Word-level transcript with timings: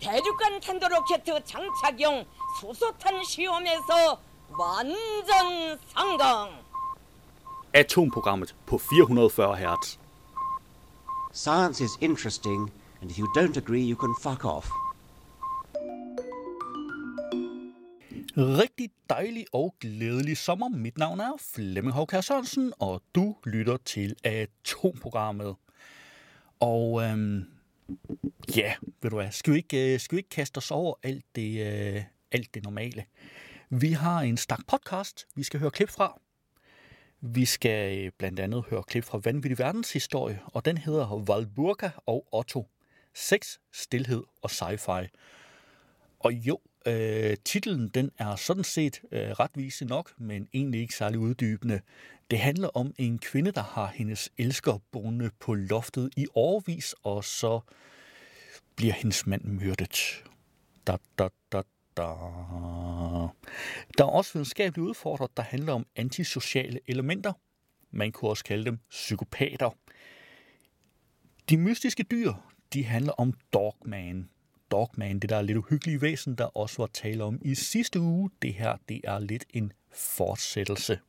대륙간 0.00 0.60
탄도로켓 0.60 1.24
장착용 1.44 2.24
수소탄 2.60 3.22
시험에서 3.24 4.20
완전 4.58 5.78
성공. 5.94 6.50
Atomprogrammet 7.72 8.54
på 8.66 8.78
440 8.78 9.54
Hz. 9.56 9.98
Science 11.32 11.80
is 11.80 11.96
interesting, 12.00 12.70
and 13.00 13.10
if 13.10 13.18
you 13.18 13.26
don't 13.36 13.56
agree, 13.56 13.82
you 13.82 13.96
can 13.96 14.14
fuck 14.20 14.44
off. 14.44 14.68
Rigtig 18.36 18.90
dejlig 19.10 19.46
og 19.52 19.74
glædelig 19.80 20.36
sommer. 20.36 20.68
Mit 20.68 20.98
navn 20.98 21.20
er 21.20 21.32
Flemming 21.54 21.94
Håkær 21.94 22.20
Sørensen, 22.20 22.72
og 22.78 23.02
du 23.14 23.36
lytter 23.44 23.76
til 23.76 24.14
Atomprogrammet. 24.24 25.56
Og 26.60 27.02
øhm, 27.02 27.44
ja, 28.55 28.73
ved 29.01 29.09
du 29.09 29.15
hvad, 29.15 29.31
skal 29.31 29.53
vi 29.53 29.57
ikke, 29.57 29.93
øh, 29.93 29.99
skal 29.99 30.15
vi 30.15 30.19
ikke 30.19 30.29
kaste 30.29 30.57
os 30.57 30.71
over 30.71 30.93
alt 31.03 31.25
det, 31.35 31.67
øh, 31.95 32.03
alt 32.31 32.53
det 32.53 32.63
normale? 32.63 33.05
Vi 33.69 33.91
har 33.91 34.19
en 34.21 34.37
stak 34.37 34.67
podcast, 34.67 35.27
vi 35.35 35.43
skal 35.43 35.59
høre 35.59 35.71
klip 35.71 35.89
fra. 35.89 36.21
Vi 37.21 37.45
skal 37.45 38.05
øh, 38.05 38.11
blandt 38.17 38.39
andet 38.39 38.63
høre 38.69 38.83
klip 38.83 39.03
fra 39.03 39.21
Vanvittig 39.23 39.59
Verdenshistorie, 39.59 40.39
og 40.45 40.65
den 40.65 40.77
hedder 40.77 41.23
Valburga 41.27 41.89
og 42.05 42.27
Otto. 42.31 42.67
Sex, 43.13 43.57
stillhed 43.73 44.23
og 44.41 44.49
sci-fi. 44.51 45.07
Og 46.19 46.33
jo, 46.33 46.59
øh, 46.85 47.37
titlen 47.45 47.87
den 47.87 48.11
er 48.17 48.35
sådan 48.35 48.63
set 48.63 49.01
øh, 49.11 49.29
retvise 49.29 49.85
nok, 49.85 50.13
men 50.17 50.47
egentlig 50.53 50.81
ikke 50.81 50.95
særlig 50.95 51.19
uddybende. 51.19 51.81
Det 52.31 52.39
handler 52.39 52.67
om 52.67 52.93
en 52.97 53.19
kvinde, 53.19 53.51
der 53.51 53.63
har 53.63 53.87
hendes 53.95 54.29
elsker 54.37 54.79
boende 54.91 55.29
på 55.39 55.53
loftet 55.53 56.09
i 56.17 56.27
årvis, 56.35 56.95
og 57.03 57.23
så 57.23 57.59
bliver 58.75 58.93
hendes 58.93 59.27
mand 59.27 59.43
myrdet. 59.43 60.23
Da, 60.87 60.97
da, 61.19 61.27
da, 61.51 61.61
da. 61.97 62.03
Der 63.97 64.03
er 64.03 64.09
også 64.09 64.33
videnskabelige 64.33 64.89
udfordringer, 64.89 65.33
der 65.37 65.43
handler 65.43 65.73
om 65.73 65.85
antisociale 65.95 66.79
elementer. 66.87 67.33
Man 67.91 68.11
kunne 68.11 68.31
også 68.31 68.43
kalde 68.43 68.65
dem 68.65 68.79
psykopater. 68.89 69.69
De 71.49 71.57
mystiske 71.57 72.03
dyr, 72.03 72.33
de 72.73 72.83
handler 72.83 73.13
om 73.13 73.33
Dogman. 73.53 74.29
Dogman, 74.71 75.19
det 75.19 75.29
der 75.29 75.35
er 75.35 75.41
lidt 75.41 75.57
uhyggelige 75.57 76.01
væsen, 76.01 76.35
der 76.35 76.57
også 76.57 76.81
var 76.81 76.87
tale 76.87 77.23
om 77.23 77.39
i 77.41 77.55
sidste 77.55 77.99
uge. 77.99 78.29
Det 78.41 78.53
her, 78.53 78.77
det 78.89 79.01
er 79.03 79.19
lidt 79.19 79.45
en 79.49 79.73
fortsættelse. 79.91 80.99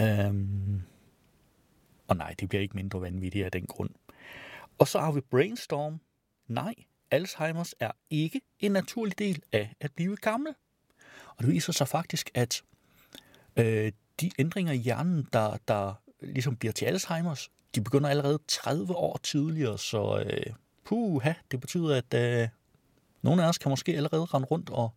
Øhm, 0.00 0.82
og 2.08 2.16
nej, 2.16 2.34
det 2.40 2.48
bliver 2.48 2.62
ikke 2.62 2.76
mindre 2.76 3.00
vanvittigt 3.00 3.44
af 3.44 3.52
den 3.52 3.66
grund. 3.66 3.90
Og 4.78 4.88
så 4.88 5.00
har 5.00 5.12
vi 5.12 5.20
Brainstorm. 5.20 6.00
Nej, 6.48 6.74
Alzheimer's 7.14 7.72
er 7.80 7.90
ikke 8.10 8.40
en 8.60 8.72
naturlig 8.72 9.18
del 9.18 9.42
af 9.52 9.74
at 9.80 9.92
blive 9.92 10.16
gammel. 10.16 10.54
Og 11.26 11.44
det 11.44 11.52
viser 11.52 11.72
sig 11.72 11.88
faktisk, 11.88 12.30
at 12.34 12.62
øh, 13.56 13.92
de 14.20 14.30
ændringer 14.38 14.72
i 14.72 14.76
hjernen, 14.76 15.28
der, 15.32 15.56
der 15.68 15.94
ligesom 16.20 16.56
bliver 16.56 16.72
til 16.72 16.86
Alzheimer's, 16.86 17.48
de 17.74 17.80
begynder 17.80 18.10
allerede 18.10 18.38
30 18.48 18.96
år 18.96 19.20
tidligere, 19.22 19.78
så 19.78 20.24
øh, 20.26 20.54
puha, 20.84 21.32
det 21.50 21.60
betyder, 21.60 21.96
at 21.96 22.14
øh, 22.14 22.48
nogle 23.22 23.44
af 23.44 23.48
os 23.48 23.58
kan 23.58 23.70
måske 23.70 23.96
allerede 23.96 24.24
rende 24.24 24.46
rundt 24.46 24.70
og, 24.70 24.90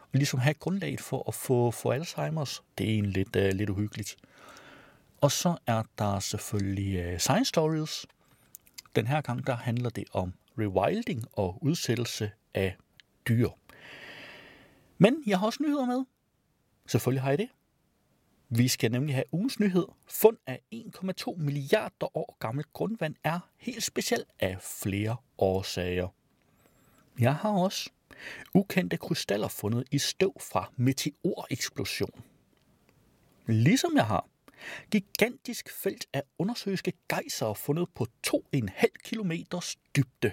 og 0.00 0.08
ligesom 0.12 0.40
have 0.40 0.54
grundlaget 0.54 1.00
for 1.00 1.28
at 1.28 1.34
få, 1.34 1.70
for 1.70 1.94
Alzheimer's. 1.94 2.62
Det 2.78 2.86
er 2.86 2.90
egentlig 2.90 3.12
lidt, 3.12 3.36
øh, 3.36 3.52
lidt 3.52 3.70
uhyggeligt. 3.70 4.16
Og 5.20 5.32
så 5.32 5.56
er 5.66 5.82
der 5.98 6.20
selvfølgelig 6.20 6.96
øh, 6.96 7.18
Science 7.18 7.48
Stories. 7.48 8.06
Den 8.96 9.06
her 9.06 9.20
gang, 9.20 9.46
der 9.46 9.56
handler 9.56 9.90
det 9.90 10.04
om 10.12 10.32
rewilding 10.58 11.24
og 11.32 11.58
udsættelse 11.62 12.30
af 12.54 12.76
dyr. 13.28 13.48
Men 14.98 15.22
jeg 15.26 15.38
har 15.38 15.46
også 15.46 15.62
nyheder 15.62 15.86
med. 15.86 16.04
Selvfølgelig 16.86 17.22
har 17.22 17.30
jeg 17.30 17.38
det. 17.38 17.48
Vi 18.48 18.68
skal 18.68 18.90
nemlig 18.90 19.14
have 19.14 19.24
ugens 19.32 19.60
nyhed. 19.60 19.86
Fund 20.06 20.36
af 20.46 20.60
1,2 20.74 21.36
milliarder 21.36 22.16
år 22.16 22.36
gammelt 22.40 22.72
grundvand 22.72 23.14
er 23.24 23.40
helt 23.56 23.82
specielt 23.82 24.28
af 24.40 24.56
flere 24.60 25.16
årsager. 25.38 26.08
Jeg 27.18 27.34
har 27.34 27.50
også 27.50 27.90
ukendte 28.54 28.96
krystaller 28.96 29.48
fundet 29.48 29.84
i 29.90 29.98
støv 29.98 30.32
fra 30.40 30.72
meteoreksplosion. 30.76 32.24
Ligesom 33.46 33.96
jeg 33.96 34.06
har 34.06 34.28
gigantisk 34.90 35.72
felt 35.82 36.06
af 36.12 36.22
undersøgelske 36.38 36.92
gejser 37.08 37.54
fundet 37.54 37.88
på 37.94 38.06
2,5 38.26 38.86
km 39.04 39.32
dybde. 39.96 40.32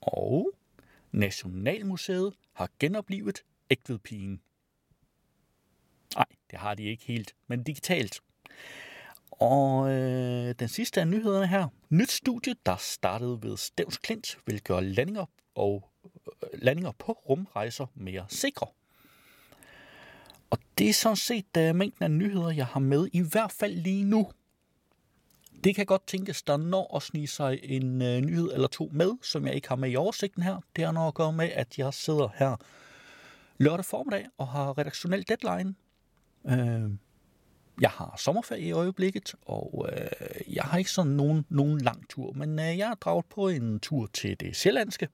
Og 0.00 0.52
Nationalmuseet 1.12 2.34
har 2.52 2.70
genoplevet 2.78 3.44
Ægvedpigen. 3.70 4.40
Nej, 6.14 6.26
det 6.50 6.58
har 6.58 6.74
de 6.74 6.82
ikke 6.82 7.04
helt, 7.04 7.34
men 7.46 7.62
digitalt. 7.62 8.20
Og 9.30 9.90
øh, 9.90 10.54
den 10.58 10.68
sidste 10.68 11.00
af 11.00 11.08
nyhederne 11.08 11.46
her. 11.46 11.68
Nyt 11.90 12.10
studie, 12.10 12.54
der 12.66 12.76
startede 12.76 13.42
ved 13.42 13.56
Stævns 13.56 13.98
Klint, 13.98 14.38
vil 14.46 14.62
gøre 14.62 14.84
landinger, 14.84 15.24
og, 15.54 15.90
øh, 16.42 16.62
landinger 16.62 16.92
på 16.92 17.12
rumrejser 17.12 17.86
mere 17.94 18.26
sikre. 18.28 18.66
Og 20.50 20.58
det 20.78 20.88
er 20.88 20.92
sådan 20.92 21.16
set 21.16 21.56
øh, 21.58 21.74
mængden 21.74 22.04
af 22.04 22.10
nyheder, 22.10 22.50
jeg 22.50 22.66
har 22.66 22.80
med, 22.80 23.08
i 23.12 23.20
hvert 23.20 23.52
fald 23.52 23.74
lige 23.74 24.04
nu. 24.04 24.30
Det 25.64 25.74
kan 25.74 25.86
godt 25.86 26.06
tænkes, 26.06 26.42
der 26.42 26.56
når 26.56 26.96
at 26.96 27.02
snige 27.02 27.26
sig 27.26 27.60
en 27.62 28.02
øh, 28.02 28.20
nyhed 28.20 28.52
eller 28.52 28.68
to 28.68 28.90
med, 28.92 29.12
som 29.22 29.46
jeg 29.46 29.54
ikke 29.54 29.68
har 29.68 29.76
med 29.76 29.90
i 29.90 29.96
oversigten 29.96 30.42
her. 30.42 30.60
Det 30.76 30.84
har 30.84 30.92
noget 30.92 31.08
at 31.08 31.14
gøre 31.14 31.32
med, 31.32 31.50
at 31.54 31.78
jeg 31.78 31.94
sidder 31.94 32.28
her 32.34 32.56
lørdag 33.58 33.84
formiddag 33.84 34.26
og 34.38 34.48
har 34.48 34.78
redaktionel 34.78 35.28
deadline. 35.28 35.74
Øh, 36.46 36.90
jeg 37.80 37.90
har 37.90 38.14
sommerferie 38.18 38.66
i 38.66 38.72
øjeblikket, 38.72 39.34
og 39.46 39.88
øh, 39.92 40.54
jeg 40.54 40.64
har 40.64 40.78
ikke 40.78 40.90
sådan 40.90 41.12
nogen, 41.12 41.46
nogen 41.48 41.80
lang 41.80 42.08
tur, 42.08 42.32
men 42.32 42.58
øh, 42.58 42.78
jeg 42.78 42.88
har 42.88 42.94
draget 42.94 43.24
på 43.26 43.48
en 43.48 43.80
tur 43.80 44.06
til 44.12 44.40
det 44.40 44.56
sjællandske, 44.56 45.08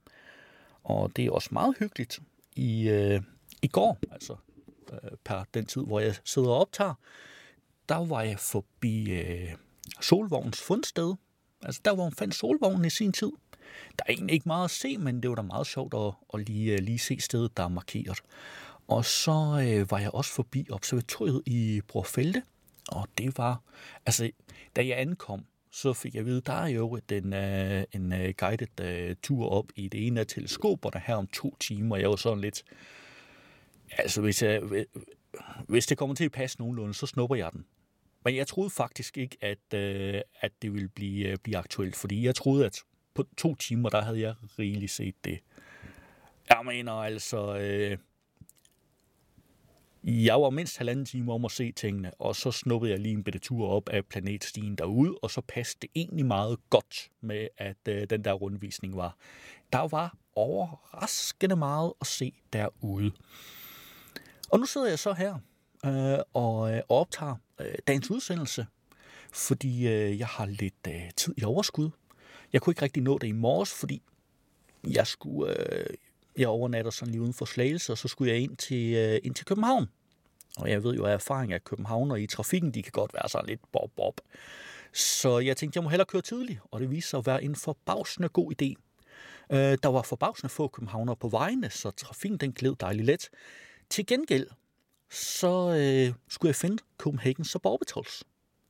og 0.82 1.16
det 1.16 1.26
er 1.26 1.30
også 1.30 1.48
meget 1.53 1.74
hyggeligt. 1.78 2.20
I, 2.56 2.88
øh, 2.88 3.22
i 3.62 3.69
går, 3.69 3.98
altså 4.12 4.36
øh, 4.92 5.10
per 5.24 5.44
den 5.54 5.66
tid, 5.66 5.82
hvor 5.82 6.00
jeg 6.00 6.14
sidder 6.24 6.48
og 6.48 6.59
optager, 6.59 6.94
der 7.88 8.06
var 8.06 8.22
jeg 8.22 8.38
forbi 8.38 9.10
øh, 9.10 9.48
Solvogns 10.00 10.60
fundsted. 10.60 11.15
Altså 11.62 11.81
der, 11.84 11.94
hvor 11.94 12.04
man 12.04 12.12
fandt 12.12 12.34
Solvognen 12.34 12.84
i 12.84 12.91
sin 12.91 13.12
tid. 13.12 13.32
Der 13.98 14.04
er 14.06 14.12
egentlig 14.12 14.34
ikke 14.34 14.48
meget 14.48 14.65
at 14.65 14.70
se, 14.70 14.98
men 14.98 15.22
det 15.22 15.31
var 15.31 15.37
da 15.37 15.43
meget 15.43 15.66
sjovt 15.66 15.94
at, 15.94 16.12
at 16.34 16.48
lige, 16.48 16.72
øh, 16.72 16.78
lige 16.78 16.98
se 16.98 17.20
stedet, 17.20 17.56
der 17.56 17.62
er 17.62 17.69
markeret. 17.69 18.19
Og 18.88 19.04
så 19.04 19.65
øh, 19.66 19.91
var 19.91 19.98
jeg 19.98 20.15
også 20.15 20.32
forbi 20.32 20.66
observatoriet 20.71 21.42
i 21.47 21.81
Brorfelde, 21.88 22.42
og 22.88 23.09
det 23.19 23.38
var, 23.38 23.60
altså, 24.06 24.31
da 24.76 24.87
jeg 24.87 25.00
ankom, 25.00 25.44
så 25.71 25.92
fik 25.92 26.15
jeg 26.15 26.21
at 26.21 26.26
vide, 26.26 26.41
der 26.41 26.53
er 26.53 26.66
jo 26.66 26.98
en, 27.10 27.32
øh, 27.32 27.84
en 27.92 28.12
øh, 28.12 28.34
guided 28.38 29.10
uh, 29.10 29.16
tur 29.22 29.48
op 29.48 29.66
i 29.76 29.88
det 29.88 30.06
ene 30.06 30.21
af 30.21 30.26
teleskoperne 30.26 31.03
her 31.06 31.15
om 31.15 31.26
to 31.26 31.56
timer. 31.60 31.97
Jeg 31.97 32.10
var 32.10 32.16
sådan 32.16 32.41
lidt, 32.41 32.65
Altså, 33.98 34.21
hvis, 34.21 34.42
jeg, 34.42 34.62
hvis 35.69 35.87
det 35.87 35.98
kommer 35.98 36.15
til 36.15 36.25
at 36.25 36.32
passe 36.32 36.59
nogenlunde, 36.59 36.94
så 36.94 37.06
snupper 37.06 37.37
jeg 37.37 37.53
den. 37.53 37.65
Men 38.25 38.37
jeg 38.37 38.47
troede 38.47 38.71
faktisk 38.71 39.19
ikke, 39.19 39.37
at, 39.41 39.75
øh, 39.75 40.21
at 40.41 40.53
det 40.62 40.72
ville 40.72 40.88
blive, 40.88 41.28
øh, 41.28 41.37
blive 41.43 41.56
aktuelt, 41.56 41.97
fordi 41.97 42.27
jeg 42.27 42.34
troede, 42.34 42.66
at 42.66 42.78
på 43.15 43.25
to 43.37 43.55
timer, 43.55 43.88
der 43.88 44.03
havde 44.03 44.21
jeg 44.21 44.34
rigeligt 44.59 44.93
set 44.93 45.15
det. 45.25 45.41
Jeg 46.49 46.60
mener 46.65 46.93
altså, 46.93 47.56
øh, 47.56 47.99
jeg 50.05 50.41
var 50.41 50.50
mindst 50.50 50.78
halvanden 50.78 51.05
time 51.05 51.33
om 51.33 51.44
at 51.44 51.50
se 51.50 51.72
tingene, 51.72 52.10
og 52.19 52.37
så 52.37 52.53
snuppede 52.53 52.93
jeg 52.93 53.00
lige 53.00 53.12
en 53.12 53.25
bitte 53.25 53.38
tur 53.38 53.69
op 53.69 53.88
af 53.88 54.06
planetstien 54.06 54.77
derude, 54.77 55.19
og 55.22 55.31
så 55.31 55.41
passede 55.41 55.78
det 55.83 55.91
egentlig 55.94 56.27
meget 56.27 56.59
godt 56.71 57.10
med, 57.21 57.49
at 57.59 57.77
øh, 57.89 58.10
den 58.10 58.25
der 58.25 58.33
rundvisning 58.33 58.97
var. 58.97 59.16
Der 59.72 59.89
var 59.89 60.16
overraskende 60.36 61.57
meget 61.57 61.92
at 62.01 62.07
se 62.07 62.33
derude. 62.53 63.13
Og 64.51 64.59
nu 64.59 64.66
sidder 64.66 64.89
jeg 64.89 64.98
så 64.98 65.13
her 65.13 65.39
Øh, 65.87 66.13
øh, 66.13 66.19
og, 66.34 66.83
optager 66.89 67.37
øh, 67.61 67.75
dagens 67.87 68.11
udsendelse, 68.11 68.67
fordi 69.33 69.89
øh, 69.89 70.19
jeg 70.19 70.27
har 70.27 70.47
lidt 70.47 70.87
øh, 70.89 71.11
tid 71.17 71.34
i 71.37 71.45
overskud. 71.45 71.91
Jeg 72.53 72.63
kunne 72.63 72.71
ikke 72.71 72.83
rigtig 72.83 73.03
nå 73.03 73.19
det 73.19 73.27
i 73.27 73.33
morges, 73.33 73.75
fordi 73.75 74.03
jeg 74.87 75.07
skulle... 75.07 75.73
Øh, 75.73 75.87
jeg 76.37 76.49
overnatter 76.49 76.91
sådan 76.91 77.13
lige 77.13 77.23
uden 77.23 77.34
for 77.34 77.45
Slagelse, 77.45 77.93
og 77.93 77.99
så 77.99 78.09
skulle 78.09 78.33
jeg 78.33 78.41
ind 78.41 78.57
til, 78.57 78.95
øh, 78.95 79.21
ind 79.23 79.34
til 79.34 79.47
København. 79.47 79.87
Og 80.57 80.71
jeg 80.71 80.84
ved 80.84 80.95
jo 80.95 81.05
af 81.05 81.13
erfaring, 81.13 81.53
at 81.53 81.65
københavner 81.65 82.17
i 82.17 82.27
trafikken, 82.27 82.75
de 82.75 82.83
kan 82.83 82.93
godt 82.93 83.15
være 83.15 83.29
sådan 83.29 83.49
lidt 83.49 83.61
bob-bob. 83.73 84.21
Så 84.93 85.39
jeg 85.39 85.57
tænkte, 85.57 85.77
jeg 85.77 85.84
må 85.84 85.91
hellere 85.91 86.07
køre 86.07 86.23
tidligt, 86.23 86.61
og 86.71 86.81
det 86.81 86.91
viste 86.91 87.11
sig 87.11 87.19
at 87.19 87.27
være 87.27 87.45
en 87.45 87.57
forbavsende 87.57 88.29
god 88.29 88.53
idé. 88.53 88.75
Øh, 89.53 89.79
der 89.83 89.89
var 89.89 90.03
forbavsende 90.03 90.49
få 90.49 90.69
københavner 90.69 91.15
på 91.15 91.29
vejene, 91.29 91.71
så 91.71 91.91
trafikken 91.91 92.39
den 92.39 92.53
gled 92.53 92.77
dejligt 92.81 93.07
let. 93.07 93.31
Til 93.91 94.07
gengæld, 94.07 94.47
så 95.12 95.70
øh, 95.70 96.14
skulle 96.28 96.48
jeg 96.48 96.56
finde 96.56 96.82
Copenhagen 96.98 97.44
Suborbitals, 97.44 98.24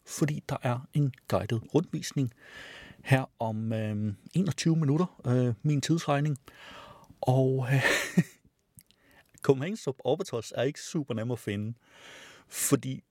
fordi 0.07 0.43
der 0.49 0.57
er 0.63 0.89
en 0.95 1.15
guided 1.29 1.75
rundvisning 1.75 2.33
her 3.05 3.25
om 3.39 3.73
øh, 3.73 4.15
21 4.35 4.77
minutter, 4.77 5.21
øh, 5.27 5.55
min 5.63 5.81
tidsregning. 5.81 6.39
Og 7.21 7.69
øh, 7.73 7.85
Copenhagen 9.45 9.77
Suborbitals 9.77 10.53
er 10.57 10.63
ikke 10.63 10.81
super 10.81 11.15
nem 11.15 11.31
at 11.31 11.39
finde, 11.39 11.75
fordi 12.49 13.03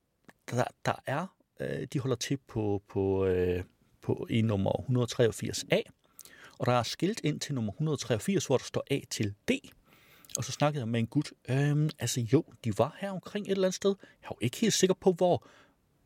der, 0.51 0.63
der 0.85 0.95
er, 1.05 1.35
øh, 1.59 1.87
de 1.93 1.99
holder 1.99 2.15
til 2.15 2.37
på, 2.47 2.83
på, 2.87 3.25
øh, 3.25 3.63
på 4.01 4.27
i 4.29 4.41
nummer 4.41 4.71
183A, 4.71 5.81
og 6.59 6.65
der 6.65 6.73
er 6.73 6.83
skilt 6.83 7.21
ind 7.23 7.39
til 7.39 7.55
nummer 7.55 7.71
183, 7.71 8.45
hvor 8.45 8.57
der 8.57 8.65
står 8.65 8.83
A 8.91 8.99
til 9.09 9.33
D. 9.49 9.51
Og 10.37 10.43
så 10.43 10.51
snakkede 10.51 10.81
jeg 10.81 10.87
med 10.87 10.99
en 10.99 11.07
gut. 11.07 11.31
Øhm, 11.49 11.89
altså 11.99 12.21
jo, 12.21 12.43
de 12.63 12.77
var 12.77 12.97
her 12.99 13.11
omkring 13.11 13.45
et 13.45 13.51
eller 13.51 13.67
andet 13.67 13.75
sted. 13.75 13.95
Jeg 13.99 14.27
er 14.27 14.29
jo 14.31 14.37
ikke 14.41 14.57
helt 14.57 14.73
sikker 14.73 14.93
på, 14.93 15.11
hvor. 15.11 15.47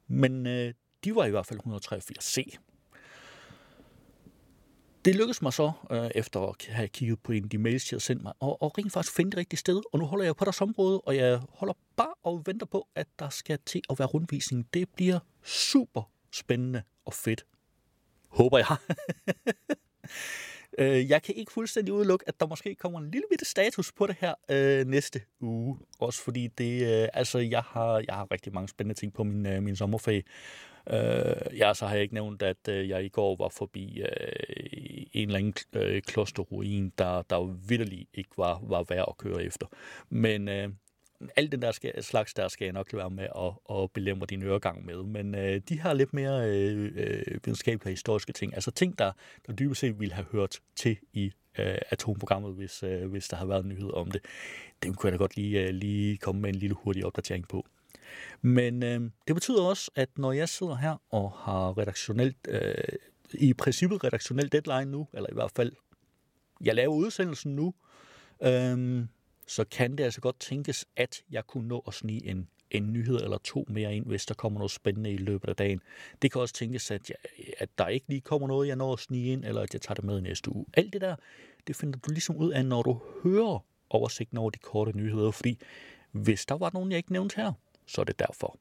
Men 0.07 0.47
øh, 0.47 0.73
de 1.03 1.15
var 1.15 1.25
i 1.25 1.29
hvert 1.29 1.45
fald 1.45 1.59
183C. 1.59 2.57
Det 5.05 5.15
lykkedes 5.15 5.41
mig 5.41 5.53
så, 5.53 5.71
øh, 5.91 6.09
efter 6.15 6.39
at 6.39 6.65
have 6.69 6.87
kigget 6.87 7.19
på 7.19 7.31
en 7.31 7.43
af 7.43 7.49
de 7.49 7.57
mails, 7.57 7.83
de 7.83 7.89
havde 7.89 8.03
sendt 8.03 8.23
mig, 8.23 8.33
og, 8.39 8.61
og 8.61 8.77
rent 8.77 8.93
faktisk 8.93 9.15
finde 9.15 9.31
det 9.31 9.37
rigtige 9.37 9.59
sted. 9.59 9.81
Og 9.93 9.99
nu 9.99 10.05
holder 10.05 10.25
jeg 10.25 10.35
på 10.35 10.45
deres 10.45 10.61
område, 10.61 11.01
og 11.01 11.15
jeg 11.15 11.41
holder 11.49 11.73
bare 11.95 12.13
og 12.23 12.41
venter 12.45 12.65
på, 12.65 12.87
at 12.95 13.07
der 13.19 13.29
skal 13.29 13.59
til 13.65 13.81
at 13.89 13.99
være 13.99 14.07
rundvisning. 14.07 14.67
Det 14.73 14.89
bliver 14.89 15.19
super 15.43 16.11
spændende 16.31 16.83
og 17.05 17.13
fedt. 17.13 17.45
Håber 18.29 18.57
jeg. 18.57 18.77
Øh, 20.77 21.09
Jeg 21.09 21.23
kan 21.23 21.35
ikke 21.35 21.51
fuldstændig 21.51 21.93
udelukke, 21.93 22.25
at 22.27 22.39
der 22.39 22.47
måske 22.47 22.75
kommer 22.75 22.99
en 22.99 23.11
lille 23.11 23.25
bitte 23.29 23.45
status 23.45 23.91
på 23.91 24.07
det 24.07 24.15
her 24.19 24.33
øh, 24.49 24.85
næste 24.85 25.21
uge. 25.39 25.77
Også 25.99 26.21
fordi 26.21 26.47
det, 26.47 27.01
øh, 27.03 27.09
altså, 27.13 27.39
jeg 27.39 27.61
har, 27.61 28.03
jeg 28.07 28.15
har 28.15 28.27
rigtig 28.31 28.53
mange 28.53 28.67
spændende 28.67 28.99
ting 28.99 29.13
på 29.13 29.23
min, 29.23 29.45
øh, 29.45 29.63
min 29.63 29.75
sommerferie. 29.75 30.23
Øh, 30.89 31.57
ja, 31.57 31.73
så 31.73 31.85
har 31.85 31.93
jeg 31.93 32.01
ikke 32.03 32.13
nævnt, 32.13 32.41
at 32.41 32.67
øh, 32.69 32.89
jeg 32.89 33.05
i 33.05 33.09
går 33.09 33.35
var 33.35 33.49
forbi 33.49 34.01
øh, 34.01 34.07
en 35.13 35.27
eller 35.27 35.39
anden 35.39 35.53
øh, 35.73 36.01
klosterruin, 36.01 36.93
der, 36.97 37.21
der 37.21 37.57
vidderlig 37.67 38.07
ikke 38.13 38.29
var, 38.37 38.59
var 38.63 38.85
værd 38.89 39.05
at 39.07 39.17
køre 39.17 39.43
efter. 39.43 39.67
Men 40.09 40.49
øh, 40.49 40.69
alt 41.35 41.51
den 41.51 41.61
der 41.61 41.71
skal, 41.71 42.03
slags 42.03 42.33
der 42.33 42.47
skal 42.47 42.65
jeg 42.65 42.73
nok 42.73 42.93
være 42.93 43.09
med 43.09 43.23
at, 43.23 43.77
at 43.77 43.91
belemre 43.91 44.25
din 44.25 44.43
øregang 44.43 44.85
med. 44.85 45.03
Men 45.03 45.35
øh, 45.35 45.61
de 45.69 45.79
har 45.79 45.93
lidt 45.93 46.13
mere 46.13 46.49
øh, 46.49 46.91
øh, 46.95 47.39
videnskabelige 47.45 47.85
og 47.85 47.89
historiske 47.89 48.33
ting. 48.33 48.53
Altså 48.53 48.71
ting, 48.71 48.99
der, 48.99 49.11
der 49.47 49.53
dybest 49.53 49.81
set 49.81 49.99
ville 49.99 50.13
have 50.13 50.25
hørt 50.31 50.59
til 50.75 50.97
i 51.13 51.31
øh, 51.59 51.77
atomprogrammet, 51.89 52.53
hvis, 52.53 52.83
øh, 52.83 53.09
hvis 53.11 53.27
der 53.27 53.37
havde 53.37 53.49
været 53.49 53.65
nyhed 53.65 53.93
om 53.93 54.11
det. 54.11 54.21
dem 54.83 54.93
kunne 54.93 55.07
jeg 55.07 55.11
da 55.11 55.17
godt 55.17 55.35
lige, 55.35 55.67
øh, 55.67 55.73
lige 55.73 56.17
komme 56.17 56.41
med 56.41 56.49
en 56.49 56.55
lille 56.55 56.75
hurtig 56.75 57.05
opdatering 57.05 57.47
på. 57.47 57.65
Men 58.41 58.83
øh, 58.83 59.01
det 59.27 59.35
betyder 59.35 59.63
også, 59.63 59.91
at 59.95 60.09
når 60.17 60.31
jeg 60.31 60.49
sidder 60.49 60.75
her 60.75 61.01
og 61.09 61.31
har 61.31 61.77
redaktionelt, 61.77 62.37
øh, 62.47 62.73
i 63.33 63.53
princippet 63.53 64.03
redaktionelt 64.03 64.51
deadline 64.51 64.91
nu, 64.91 65.07
eller 65.13 65.29
i 65.29 65.33
hvert 65.33 65.51
fald, 65.55 65.71
jeg 66.65 66.75
laver 66.75 66.93
udsendelsen 66.95 67.55
nu, 67.55 67.73
øh, 68.43 69.05
så 69.47 69.65
kan 69.71 69.97
det 69.97 70.03
altså 70.03 70.21
godt 70.21 70.39
tænkes, 70.39 70.85
at 70.95 71.23
jeg 71.31 71.47
kunne 71.47 71.67
nå 71.67 71.83
at 71.87 71.93
snige 71.93 72.29
en, 72.29 72.49
en 72.71 72.93
nyhed 72.93 73.15
eller 73.15 73.37
to 73.37 73.65
mere 73.69 73.95
ind, 73.95 74.05
hvis 74.05 74.25
der 74.25 74.33
kommer 74.33 74.59
noget 74.59 74.71
spændende 74.71 75.11
i 75.11 75.17
løbet 75.17 75.49
af 75.49 75.55
dagen. 75.55 75.81
Det 76.21 76.31
kan 76.31 76.41
også 76.41 76.53
tænkes, 76.53 76.91
at, 76.91 77.09
jeg, 77.09 77.17
at 77.57 77.69
der 77.77 77.87
ikke 77.87 78.05
lige 78.09 78.21
kommer 78.21 78.47
noget, 78.47 78.67
jeg 78.67 78.75
når 78.75 78.93
at 78.93 78.99
snige 78.99 79.33
ind, 79.33 79.45
eller 79.45 79.61
at 79.61 79.73
jeg 79.73 79.81
tager 79.81 79.95
det 79.95 80.03
med 80.03 80.21
næste 80.21 80.55
uge. 80.55 80.65
Alt 80.73 80.93
det 80.93 81.01
der, 81.01 81.15
det 81.67 81.75
finder 81.75 81.99
du 81.99 82.11
ligesom 82.11 82.35
ud 82.35 82.51
af, 82.51 82.65
når 82.65 82.81
du 82.81 83.01
hører 83.23 83.59
oversigten 83.89 84.37
over 84.37 84.49
de 84.49 84.59
korte 84.59 84.97
nyheder, 84.97 85.31
fordi 85.31 85.59
hvis 86.11 86.45
der 86.45 86.55
var 86.55 86.71
nogen, 86.73 86.91
jeg 86.91 86.97
ikke 86.97 87.11
nævnte 87.11 87.35
her, 87.35 87.53
så 87.85 88.01
er 88.01 88.05
det 88.05 88.19
derfor. 88.19 88.57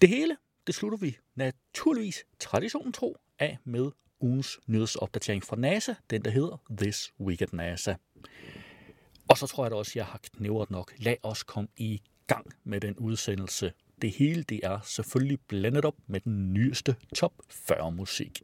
Det 0.00 0.08
hele, 0.08 0.36
det 0.66 0.74
slutter 0.74 0.98
vi 0.98 1.16
naturligvis 1.34 2.24
traditionen 2.38 2.92
tro 2.92 3.16
af 3.38 3.58
med 3.64 3.90
ugens 4.20 4.60
nyhedsopdatering 4.66 5.44
fra 5.44 5.56
NASA, 5.56 5.94
den 6.10 6.24
der 6.24 6.30
hedder 6.30 6.62
This 6.78 7.12
Week 7.20 7.42
at 7.42 7.52
NASA. 7.52 7.94
Og 9.32 9.38
så 9.38 9.46
tror 9.46 9.64
jeg 9.64 9.70
da 9.70 9.76
også, 9.76 9.90
at 9.90 9.96
jeg 9.96 10.04
har 10.04 10.20
knævret 10.36 10.70
nok. 10.70 10.92
Lad 10.98 11.16
os 11.22 11.42
komme 11.42 11.68
i 11.76 12.00
gang 12.26 12.46
med 12.64 12.80
den 12.80 12.96
udsendelse. 12.96 13.72
Det 14.02 14.10
hele 14.10 14.42
det 14.42 14.60
er 14.62 14.78
selvfølgelig 14.84 15.38
blandet 15.48 15.84
op 15.84 15.94
med 16.06 16.20
den 16.20 16.52
nyeste 16.52 16.96
top 17.14 17.32
40 17.50 17.92
musik. 17.92 18.42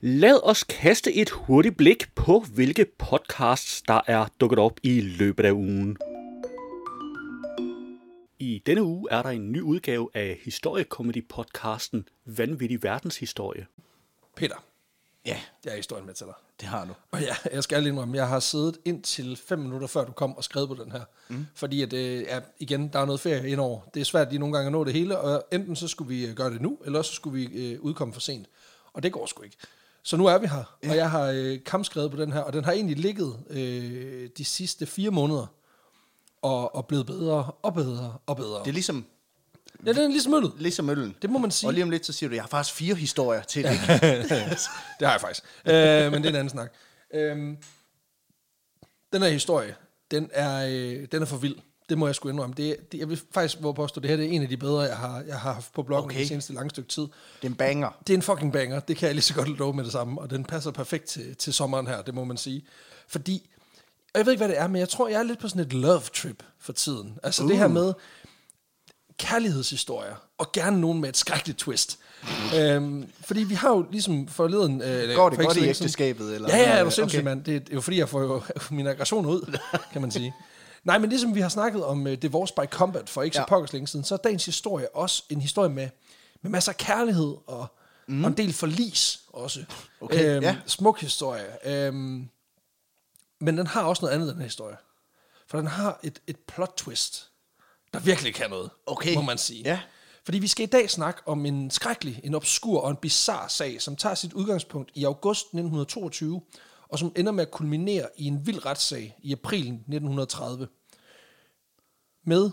Lad 0.00 0.40
os 0.42 0.64
kaste 0.64 1.14
et 1.14 1.30
hurtigt 1.30 1.76
blik 1.76 2.14
på, 2.14 2.44
hvilke 2.54 2.86
podcasts, 2.98 3.82
der 3.82 4.00
er 4.06 4.26
dukket 4.40 4.58
op 4.58 4.80
i 4.82 5.00
løbet 5.00 5.44
af 5.44 5.52
ugen. 5.52 5.96
I 8.38 8.62
denne 8.66 8.82
uge 8.82 9.08
er 9.10 9.22
der 9.22 9.30
en 9.30 9.52
ny 9.52 9.60
udgave 9.60 10.10
af 10.14 10.40
historiekomedy-podcasten 10.42 12.04
Vanvittig 12.24 12.82
Verdenshistorie. 12.82 13.66
Peter, 14.36 14.64
Ja, 15.26 15.40
jeg 15.64 15.72
er 15.72 15.76
historien 15.76 16.06
med 16.06 16.14
til 16.14 16.26
dig. 16.26 16.34
det 16.60 16.68
har 16.68 16.84
du. 16.84 16.94
Og 17.10 17.20
ja, 17.20 17.34
jeg 17.52 17.62
skal 17.62 17.82
lige 17.82 17.92
indrømme, 17.92 18.16
jeg 18.16 18.28
har 18.28 18.40
siddet 18.40 18.78
indtil 18.84 19.36
fem 19.36 19.58
minutter 19.58 19.86
før 19.86 20.04
du 20.04 20.12
kom 20.12 20.36
og 20.36 20.44
skrevet 20.44 20.68
på 20.68 20.74
den 20.74 20.92
her. 20.92 21.02
Mm. 21.28 21.46
Fordi 21.54 21.82
at, 21.82 21.92
øh, 21.92 22.22
ja, 22.22 22.40
igen, 22.58 22.88
der 22.88 22.98
er 22.98 23.04
noget 23.04 23.20
ferie 23.20 23.50
indover. 23.50 23.80
Det 23.94 24.00
er 24.00 24.04
svært 24.04 24.28
lige 24.28 24.38
nogle 24.38 24.54
gange 24.54 24.66
at 24.66 24.72
nå 24.72 24.84
det 24.84 24.92
hele, 24.92 25.18
og 25.18 25.44
enten 25.52 25.76
så 25.76 25.88
skulle 25.88 26.08
vi 26.08 26.26
øh, 26.26 26.34
gøre 26.34 26.50
det 26.50 26.60
nu, 26.60 26.78
eller 26.84 27.02
så 27.02 27.12
skulle 27.12 27.34
vi 27.38 27.44
øh, 27.44 27.80
udkomme 27.80 28.14
for 28.14 28.20
sent. 28.20 28.46
Og 28.92 29.02
det 29.02 29.12
går 29.12 29.26
sgu 29.26 29.42
ikke. 29.42 29.56
Så 30.02 30.16
nu 30.16 30.26
er 30.26 30.38
vi 30.38 30.46
her, 30.46 30.76
ja. 30.82 30.90
og 30.90 30.96
jeg 30.96 31.10
har 31.10 31.30
øh, 31.34 31.64
kampskrevet 31.64 32.10
på 32.10 32.16
den 32.16 32.32
her, 32.32 32.40
og 32.40 32.52
den 32.52 32.64
har 32.64 32.72
egentlig 32.72 32.96
ligget 32.96 33.38
øh, 33.50 34.28
de 34.38 34.44
sidste 34.44 34.86
fire 34.86 35.10
måneder, 35.10 35.46
og, 36.42 36.74
og 36.74 36.86
blevet 36.86 37.06
bedre 37.06 37.50
og 37.62 37.74
bedre 37.74 38.18
og 38.26 38.36
bedre. 38.36 38.58
Det 38.58 38.68
er 38.68 38.72
ligesom, 38.72 39.06
ja, 39.86 39.92
den 39.92 40.02
er 40.02 40.08
ligesom 40.08 40.34
øllet. 40.34 40.52
ligesom 40.58 40.90
øllen. 40.90 41.16
Det 41.22 41.30
må 41.30 41.38
man 41.38 41.50
sige. 41.50 41.68
Og 41.68 41.74
lige 41.74 41.84
om 41.84 41.90
lidt, 41.90 42.06
så 42.06 42.12
siger 42.12 42.28
du, 42.28 42.34
jeg 42.34 42.42
har 42.42 42.48
faktisk 42.48 42.76
fire 42.76 42.94
historier 42.94 43.42
til 43.42 43.64
det. 43.64 43.70
det 44.98 45.06
har 45.06 45.10
jeg 45.10 45.20
faktisk. 45.20 45.42
Øh, 45.66 46.12
men 46.12 46.22
det 46.22 46.24
er 46.24 46.30
en 46.30 46.34
anden 46.34 46.48
snak. 46.48 46.72
Øh, 47.14 47.36
den 49.12 49.22
her 49.22 49.28
historie, 49.28 49.74
den 50.10 50.30
er, 50.32 50.66
øh, 50.66 51.06
den 51.12 51.22
er 51.22 51.26
for 51.26 51.36
vild. 51.36 51.56
Det 51.88 51.98
må 51.98 52.06
jeg 52.06 52.14
sgu 52.14 52.28
indrømme. 52.28 52.54
Det, 52.56 52.92
det, 52.92 52.98
jeg 52.98 53.08
vil 53.08 53.20
faktisk 53.34 53.62
våge 53.62 53.74
påstå, 53.74 54.00
det 54.00 54.10
her 54.10 54.16
det 54.16 54.26
er 54.26 54.30
en 54.30 54.42
af 54.42 54.48
de 54.48 54.56
bedre, 54.56 54.80
jeg 54.80 54.96
har, 54.96 55.22
jeg 55.26 55.40
har 55.40 55.52
haft 55.52 55.72
på 55.72 55.82
bloggen 55.82 56.10
okay. 56.10 56.20
Det 56.20 56.28
seneste 56.28 56.52
lange 56.52 56.70
stykke 56.70 56.88
tid. 56.88 57.02
Det 57.02 57.10
er 57.42 57.46
en 57.46 57.54
banger. 57.54 57.98
Det 58.06 58.12
er 58.12 58.16
en 58.16 58.22
fucking 58.22 58.52
banger, 58.52 58.80
det 58.80 58.96
kan 58.96 59.06
jeg 59.06 59.14
lige 59.14 59.22
så 59.22 59.34
godt 59.34 59.48
love 59.48 59.74
med 59.74 59.84
det 59.84 59.92
samme, 59.92 60.20
og 60.20 60.30
den 60.30 60.44
passer 60.44 60.70
perfekt 60.70 61.04
til, 61.04 61.36
til 61.36 61.52
sommeren 61.52 61.86
her, 61.86 62.02
det 62.02 62.14
må 62.14 62.24
man 62.24 62.36
sige. 62.36 62.64
Fordi, 63.08 63.50
og 64.14 64.18
jeg 64.18 64.26
ved 64.26 64.32
ikke, 64.32 64.40
hvad 64.40 64.48
det 64.48 64.58
er, 64.58 64.66
men 64.66 64.80
jeg 64.80 64.88
tror, 64.88 65.08
jeg 65.08 65.18
er 65.18 65.22
lidt 65.22 65.38
på 65.38 65.48
sådan 65.48 65.62
et 65.62 65.72
love 65.72 66.00
trip 66.00 66.42
for 66.58 66.72
tiden. 66.72 67.18
Altså 67.22 67.42
uh. 67.42 67.48
det 67.48 67.58
her 67.58 67.68
med 67.68 67.92
kærlighedshistorier, 69.18 70.14
og 70.38 70.52
gerne 70.52 70.80
nogen 70.80 71.00
med 71.00 71.08
et 71.08 71.16
skrækkeligt 71.16 71.58
twist. 71.58 71.98
øhm, 72.56 73.10
fordi 73.20 73.40
vi 73.42 73.54
har 73.54 73.68
jo 73.68 73.86
ligesom 73.90 74.28
forleden... 74.28 74.82
Øh, 74.82 75.14
Går 75.16 75.28
det 75.28 75.38
for 75.38 75.44
godt 75.44 75.56
i 75.56 75.68
ægteskabet? 75.68 76.34
Eller 76.34 76.48
Ja, 76.48 76.56
ja, 76.56 76.70
er 76.70 76.74
du 76.74 76.80
Okay. 76.86 76.90
sindssyg, 76.94 77.18
okay. 77.18 77.24
mand. 77.24 77.44
Det 77.44 77.56
er 77.56 77.74
jo 77.74 77.80
fordi, 77.80 77.98
jeg 77.98 78.08
får 78.08 78.20
jo 78.20 78.42
min 78.70 78.86
aggression 78.86 79.26
ud, 79.26 79.58
kan 79.92 80.00
man 80.00 80.10
sige. 80.10 80.34
Nej, 80.84 80.98
men 80.98 81.10
ligesom 81.10 81.34
vi 81.34 81.40
har 81.40 81.48
snakket 81.48 81.84
om 81.84 82.06
uh, 82.06 82.12
Divorce 82.12 82.54
by 82.54 82.64
Combat 82.70 83.08
for 83.10 83.22
ikke 83.22 83.36
ja. 83.38 83.42
så 83.42 83.48
pokkers 83.48 83.72
længe 83.72 83.88
siden, 83.88 84.04
så 84.04 84.14
er 84.14 84.18
dagens 84.18 84.44
historie 84.44 84.96
også 84.96 85.22
en 85.30 85.40
historie 85.40 85.68
med, 85.70 85.88
med 86.42 86.50
masser 86.50 86.72
af 86.72 86.76
kærlighed 86.76 87.34
og, 87.46 87.66
mm. 88.08 88.24
og 88.24 88.30
en 88.30 88.36
del 88.36 88.52
forlis 88.52 89.20
også. 89.32 89.60
Øhm, 89.60 89.66
Okay, 90.00 90.42
ja. 90.42 90.56
Smuk 90.66 91.00
historie. 91.00 91.46
Øhm, 91.64 92.28
men 93.40 93.58
den 93.58 93.66
har 93.66 93.82
også 93.82 94.02
noget 94.04 94.14
andet, 94.14 94.28
den 94.28 94.36
her 94.36 94.44
historie. 94.44 94.76
For 95.48 95.58
den 95.58 95.66
har 95.66 96.00
et, 96.02 96.18
et 96.26 96.36
plot 96.48 96.72
twist, 96.76 97.30
der 97.94 98.00
virkelig 98.00 98.34
kan 98.34 98.50
noget, 98.50 98.70
Okay. 98.86 99.14
må 99.14 99.22
man 99.22 99.38
sige. 99.38 99.62
Ja. 99.64 99.80
Fordi 100.24 100.38
vi 100.38 100.46
skal 100.46 100.62
i 100.62 100.66
dag 100.66 100.90
snakke 100.90 101.20
om 101.26 101.46
en 101.46 101.70
skrækkelig, 101.70 102.20
en 102.24 102.34
obskur 102.34 102.80
og 102.80 102.90
en 102.90 102.96
bizarre 102.96 103.48
sag, 103.48 103.82
som 103.82 103.96
tager 103.96 104.14
sit 104.14 104.32
udgangspunkt 104.32 104.90
i 104.94 105.04
august 105.04 105.40
1922, 105.40 106.42
og 106.88 106.98
som 106.98 107.12
ender 107.16 107.32
med 107.32 107.42
at 107.42 107.50
kulminere 107.50 108.06
i 108.16 108.26
en 108.26 108.46
vild 108.46 108.66
retssag 108.66 109.16
i 109.22 109.32
april 109.32 109.66
1930. 109.68 110.68
Med 112.26 112.50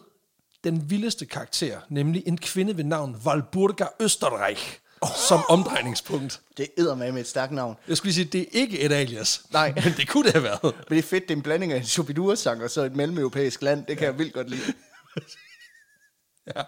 den 0.63 0.89
vildeste 0.89 1.25
karakter, 1.25 1.79
nemlig 1.89 2.23
en 2.25 2.37
kvinde 2.37 2.77
ved 2.77 2.83
navn 2.83 3.15
Walburga 3.25 3.85
Österreich, 4.03 4.79
oh. 5.01 5.09
som 5.27 5.39
omdrejningspunkt. 5.49 6.41
Det 6.57 6.67
er 6.77 6.95
med 6.95 7.21
et 7.21 7.27
stærkt 7.27 7.51
navn. 7.51 7.75
Jeg 7.87 7.97
skulle 7.97 8.13
sige, 8.13 8.25
det 8.25 8.41
er 8.41 8.45
ikke 8.51 8.79
et 8.79 8.91
alias. 8.91 9.43
Nej. 9.51 9.73
Men 9.75 9.93
det 9.97 10.07
kunne 10.07 10.23
det 10.23 10.33
have 10.33 10.43
været. 10.43 10.63
Men 10.63 10.73
det 10.89 10.97
er 10.97 11.03
fedt, 11.03 11.23
det 11.23 11.31
er 11.31 11.35
en 11.35 11.41
blanding 11.41 11.71
af 11.71 11.77
en 11.77 11.85
Shubidua-sang 11.85 12.63
og 12.63 12.69
så 12.69 12.81
et 12.81 12.95
mellemeuropæisk 12.95 13.61
land. 13.61 13.85
Det 13.85 13.97
kan 13.97 14.07
jeg 14.07 14.17
vildt 14.17 14.33
godt 14.33 14.49
lide. 14.49 14.73
Ja. 16.55 16.63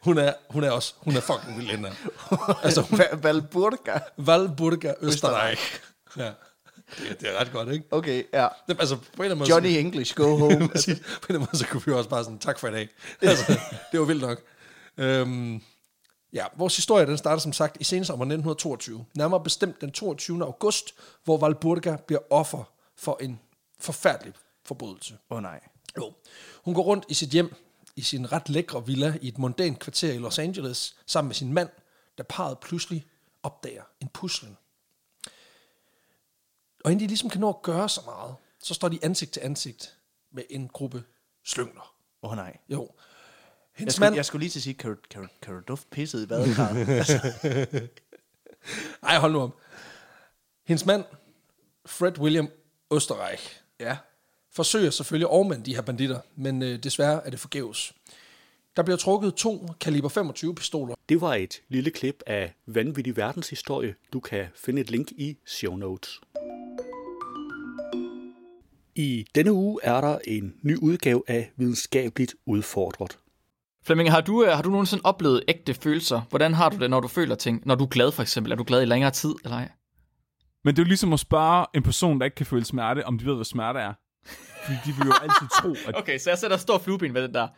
Hun 0.00 0.18
er, 0.18 0.32
hun 0.50 0.64
er 0.64 0.70
også, 0.70 0.94
hun 0.96 1.16
er 1.16 1.20
fucking 1.20 1.56
vild, 1.58 1.70
hende. 1.70 1.92
Altså, 2.62 2.80
hun, 2.80 2.98
Va- 2.98 3.14
Valburga. 3.16 3.98
Walburga 4.18 4.92
Österreich. 5.00 5.80
Ja. 6.16 6.32
Det, 6.98 7.20
det 7.20 7.34
er 7.34 7.40
ret 7.40 7.52
godt, 7.52 7.68
ikke? 7.68 7.84
Okay, 7.90 8.24
ja. 8.32 8.48
Det, 8.68 8.76
altså, 8.80 8.96
på 8.96 9.02
en 9.02 9.10
eller 9.12 9.24
anden 9.24 9.38
måde... 9.38 9.50
Johnny 9.50 9.68
English, 9.68 10.14
go 10.14 10.36
home. 10.36 10.48
på 10.50 10.54
en 10.56 10.68
eller 10.68 10.98
anden 11.28 11.38
måde, 11.40 11.58
så 11.58 11.66
kunne 11.66 11.82
vi 11.86 11.92
også 11.92 12.10
bare 12.10 12.24
sådan, 12.24 12.38
tak 12.38 12.58
for 12.58 12.68
i 12.68 12.72
dag. 12.72 12.88
Altså, 13.22 13.60
det 13.92 14.00
var 14.00 14.06
vildt 14.06 14.22
nok. 14.22 14.42
Øhm, 14.96 15.62
ja, 16.32 16.44
vores 16.56 16.76
historie, 16.76 17.06
den 17.06 17.18
starter 17.18 17.38
som 17.38 17.52
sagt 17.52 17.76
i 17.80 17.84
sensommeren 17.84 18.30
1922. 18.30 19.06
Nærmere 19.14 19.42
bestemt 19.44 19.80
den 19.80 19.92
22. 19.92 20.44
august, 20.44 20.94
hvor 21.24 21.36
Valburga 21.38 21.96
bliver 22.06 22.20
offer 22.30 22.64
for 22.96 23.18
en 23.20 23.40
forfærdelig 23.80 24.32
forbrydelse. 24.64 25.14
Åh 25.30 25.36
oh, 25.36 25.42
nej. 25.42 25.60
Jo. 25.98 26.12
Hun 26.64 26.74
går 26.74 26.82
rundt 26.82 27.04
i 27.08 27.14
sit 27.14 27.30
hjem, 27.30 27.54
i 27.96 28.02
sin 28.02 28.32
ret 28.32 28.48
lækre 28.48 28.86
villa 28.86 29.18
i 29.22 29.28
et 29.28 29.38
mondænt 29.38 29.78
kvarter 29.78 30.12
i 30.12 30.18
Los 30.18 30.38
Angeles, 30.38 30.96
sammen 31.06 31.28
med 31.28 31.34
sin 31.34 31.52
mand, 31.52 31.68
da 32.18 32.22
parret 32.22 32.58
pludselig 32.58 33.06
opdager 33.42 33.82
en 34.00 34.08
pusling. 34.08 34.58
Og 36.84 36.92
inden 36.92 37.02
de 37.02 37.06
ligesom 37.06 37.30
kan 37.30 37.40
nå 37.40 37.48
at 37.48 37.62
gøre 37.62 37.88
så 37.88 38.00
meget, 38.04 38.34
så 38.62 38.74
står 38.74 38.88
de 38.88 38.98
ansigt 39.02 39.32
til 39.32 39.40
ansigt 39.40 39.98
med 40.30 40.42
en 40.50 40.68
gruppe 40.68 41.04
slyngler. 41.44 41.94
Åh 42.22 42.30
oh, 42.30 42.36
nej. 42.36 42.56
Jo. 42.68 42.80
Jeg 42.80 42.88
Hendes 43.72 43.94
skulle, 43.94 44.06
mand... 44.06 44.16
jeg 44.16 44.24
skulle 44.24 44.40
lige 44.40 44.50
til 44.50 44.58
at 44.58 44.62
sige, 44.62 44.74
kan 44.74 44.90
du, 44.90 44.96
kan 45.10 45.28
kan 45.42 45.54
du 45.54 45.60
dufte 45.68 45.88
pisset 45.90 46.22
i 46.22 46.26
badekarret? 46.26 46.88
altså, 46.98 47.32
Ej, 49.02 49.18
hold 49.18 49.32
nu 49.32 49.40
om. 49.40 49.54
Hendes 50.64 50.86
mand, 50.86 51.04
Fred 51.86 52.18
William 52.18 52.48
Österreich, 52.94 53.60
ja. 53.80 53.96
Forsøger 54.56 54.90
selvfølgelig 54.90 55.26
at 55.26 55.30
overmande 55.30 55.64
de 55.64 55.74
her 55.74 55.82
banditter, 55.82 56.20
men 56.36 56.62
øh, 56.62 56.78
desværre 56.78 57.26
er 57.26 57.30
det 57.30 57.40
forgæves. 57.40 57.92
Der 58.76 58.82
bliver 58.82 58.96
trukket 58.96 59.34
to 59.34 59.68
kaliber 59.80 60.08
25 60.08 60.54
pistoler, 60.54 60.94
Det 61.08 61.20
var 61.20 61.34
et 61.34 61.62
lille 61.68 61.90
klip 61.90 62.22
af 62.26 62.54
vanvittig 62.66 63.16
verdenshistorie. 63.16 63.94
Du 64.12 64.20
kan 64.20 64.46
finde 64.56 64.80
et 64.80 64.90
link 64.90 65.12
i 65.12 65.36
show 65.46 65.76
notes. 65.76 66.20
I 68.94 69.26
denne 69.34 69.52
uge 69.52 69.80
er 69.82 70.00
der 70.00 70.18
en 70.24 70.54
ny 70.62 70.76
udgave 70.76 71.22
af 71.26 71.50
Videnskabeligt 71.56 72.34
Udfordret. 72.46 73.18
Flemming, 73.84 74.10
har 74.10 74.20
du, 74.20 74.44
øh, 74.44 74.50
har 74.50 74.62
du 74.62 74.70
nogensinde 74.70 75.02
oplevet 75.04 75.44
ægte 75.48 75.74
følelser? 75.74 76.20
Hvordan 76.30 76.54
har 76.54 76.68
du 76.68 76.76
det, 76.76 76.90
når 76.90 77.00
du 77.00 77.08
føler 77.08 77.34
ting? 77.34 77.62
Når 77.66 77.74
du 77.74 77.84
er 77.84 77.88
glad, 77.88 78.12
for 78.12 78.22
eksempel. 78.22 78.52
Er 78.52 78.56
du 78.56 78.64
glad 78.64 78.82
i 78.82 78.84
længere 78.84 79.10
tid, 79.10 79.34
eller 79.44 79.56
ej? 79.56 79.68
Men 80.64 80.76
det 80.76 80.82
er 80.82 80.84
jo 80.84 80.88
ligesom 80.88 81.12
at 81.12 81.20
spørge 81.20 81.66
en 81.74 81.82
person, 81.82 82.18
der 82.18 82.24
ikke 82.24 82.34
kan 82.34 82.46
føle 82.46 82.64
smerte, 82.64 83.06
om 83.06 83.18
de 83.18 83.26
ved, 83.26 83.34
hvad 83.34 83.44
smerte 83.44 83.78
er. 83.78 83.92
Fordi 84.64 84.78
de 84.86 84.92
vil 84.98 85.06
jo 85.06 85.12
altid 85.22 85.48
tro, 85.60 85.70
at 85.88 85.96
Okay, 86.00 86.18
så 86.18 86.30
jeg 86.30 86.38
sætter 86.38 86.56
stor 86.56 86.78
flueben 86.78 87.14
ved 87.14 87.22
den 87.22 87.34
der. 87.34 87.48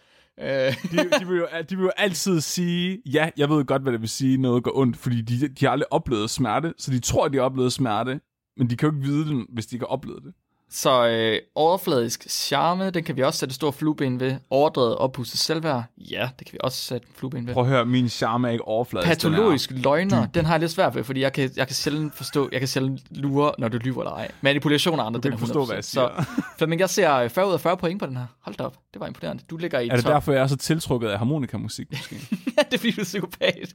Øh, 0.41 0.77
de, 0.91 1.11
de, 1.21 1.29
vil 1.29 1.37
jo, 1.39 1.47
de 1.71 1.77
vil 1.77 1.85
jo 1.85 1.91
altid 1.97 2.41
sige, 2.41 3.03
ja, 3.07 3.31
jeg 3.37 3.51
ved 3.51 3.65
godt, 3.65 3.83
hvad 3.83 3.93
det 3.93 4.01
vil 4.01 4.09
sige, 4.09 4.37
noget 4.37 4.63
går 4.65 4.79
ondt, 4.79 4.97
fordi 4.97 5.21
de, 5.21 5.49
de 5.49 5.65
har 5.65 5.73
aldrig 5.73 5.93
oplevet 5.93 6.31
smerte, 6.31 6.75
så 6.79 6.91
de 6.91 7.01
tror, 7.01 7.25
at 7.25 7.33
de 7.33 7.39
har 7.39 7.45
oplevet 7.45 7.73
smerte, 7.73 8.21
men 8.57 8.71
de 8.71 8.77
kan 8.77 8.89
jo 8.89 8.95
ikke 8.95 9.07
vide 9.07 9.29
det, 9.29 9.47
hvis 9.49 9.67
de 9.67 9.77
ikke 9.77 9.83
har 9.83 9.93
oplevet 9.93 10.23
det. 10.23 10.33
Så 10.71 11.09
øh, 11.09 11.39
overfladisk 11.55 12.27
charme, 12.31 12.91
den 12.91 13.05
kan 13.05 13.17
vi 13.17 13.23
også 13.23 13.39
sætte 13.39 13.55
stor 13.55 13.71
flueben 13.71 14.21
ved. 14.21 14.37
Overdrevet 14.51 14.97
oppustet 14.97 15.39
selvværd, 15.41 15.83
ja, 15.99 16.29
det 16.39 16.47
kan 16.47 16.53
vi 16.53 16.59
også 16.63 16.79
sætte 16.79 17.07
flueben 17.15 17.47
ved. 17.47 17.55
Prøv 17.55 17.63
at 17.63 17.69
høre, 17.69 17.87
min 17.87 18.09
charme 18.09 18.49
er 18.49 18.53
ikke 18.53 18.65
overfladisk. 18.65 19.23
den 19.23 19.33
er- 19.33 19.37
Patologisk 19.37 19.71
løgner, 19.75 20.27
den 20.27 20.45
har 20.45 20.55
jeg 20.55 20.61
lidt 20.61 20.73
svært 20.73 20.95
ved, 20.95 21.05
fordi 21.05 21.21
jeg 21.21 21.33
kan, 21.33 21.51
jeg 21.57 21.67
kan 21.67 21.75
sjældent 21.77 22.15
forstå, 22.15 22.49
jeg 22.53 22.61
kan 22.61 22.69
sjældent 22.69 23.01
lure, 23.11 23.53
når 23.59 23.69
du 23.69 23.77
lyver 23.79 24.03
eller 24.03 24.13
ej. 24.13 24.31
Manipulation 24.41 25.01
af 25.01 25.05
andre, 25.05 25.21
den 25.21 25.33
er 25.33 25.37
ikke 25.37 25.47
forstå, 25.47 25.65
hvad 25.65 25.75
jeg 25.77 25.85
100%. 25.85 25.87
siger. 25.91 26.25
Så, 26.25 26.43
Flemming, 26.59 26.81
jeg 26.81 26.91
ser 26.91 27.15
øh, 27.15 27.31
40 27.31 27.49
ud 27.49 27.53
af 27.53 27.61
40 27.61 27.77
point 27.77 28.01
på 28.01 28.07
den 28.07 28.17
her. 28.17 28.27
Hold 28.41 28.57
da 28.57 28.65
op, 28.65 28.77
det 28.93 29.01
var 29.01 29.07
imponerende. 29.07 29.43
Du 29.51 29.57
ligger 29.57 29.81
i 29.81 29.89
Er 29.89 29.95
det 29.95 30.05
top. 30.05 30.13
derfor, 30.13 30.33
jeg 30.33 30.43
er 30.43 30.47
så 30.47 30.57
tiltrukket 30.57 31.09
af 31.09 31.19
harmonikamusik, 31.19 31.87
måske? 31.93 32.17
Ja, 32.57 32.63
det 32.63 32.75
er 32.75 32.79
fordi, 32.79 32.91
du 32.91 33.01
er 33.01 33.05
psykopat. 33.05 33.75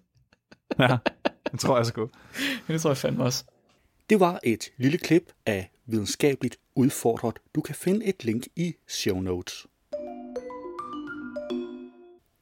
ja, 0.79 0.97
det 1.51 1.59
tror 1.59 1.77
jeg 1.77 1.85
sgu. 1.85 2.09
Det 2.67 2.81
tror 2.81 2.89
jeg 2.89 2.97
fandme 2.97 3.23
også. 3.23 3.43
Det 4.09 4.19
var 4.19 4.39
et 4.43 4.63
lille 4.77 4.97
klip 4.97 5.23
af 5.45 5.71
Videnskabeligt 5.87 6.55
Udfordret. 6.75 7.35
Du 7.55 7.61
kan 7.61 7.75
finde 7.75 8.05
et 8.05 8.23
link 8.23 8.43
i 8.55 8.73
show 8.87 9.19
notes. 9.19 9.65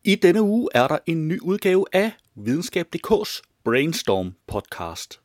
I 0.03 0.15
denne 0.15 0.41
uge 0.41 0.69
er 0.73 0.87
der 0.87 0.97
en 1.05 1.27
ny 1.27 1.39
udgave 1.41 1.85
af 1.93 2.11
Videnskab.dk's 2.35 3.41
Brainstorm 3.65 4.33
podcast. 4.47 5.19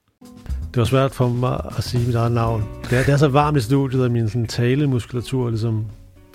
Det 0.74 0.76
var 0.76 0.84
svært 0.84 1.12
for 1.12 1.28
mig 1.28 1.60
at 1.78 1.84
sige 1.84 2.06
mit 2.06 2.14
eget 2.14 2.32
navn. 2.32 2.62
Det 2.90 2.98
er, 2.98 3.04
det 3.04 3.12
er 3.12 3.16
så 3.16 3.28
varmt 3.28 3.56
i 3.56 3.60
studiet, 3.60 4.04
at 4.04 4.10
min 4.10 4.28
sådan, 4.28 4.46
talemuskulatur 4.46 5.48
ligesom 5.50 5.86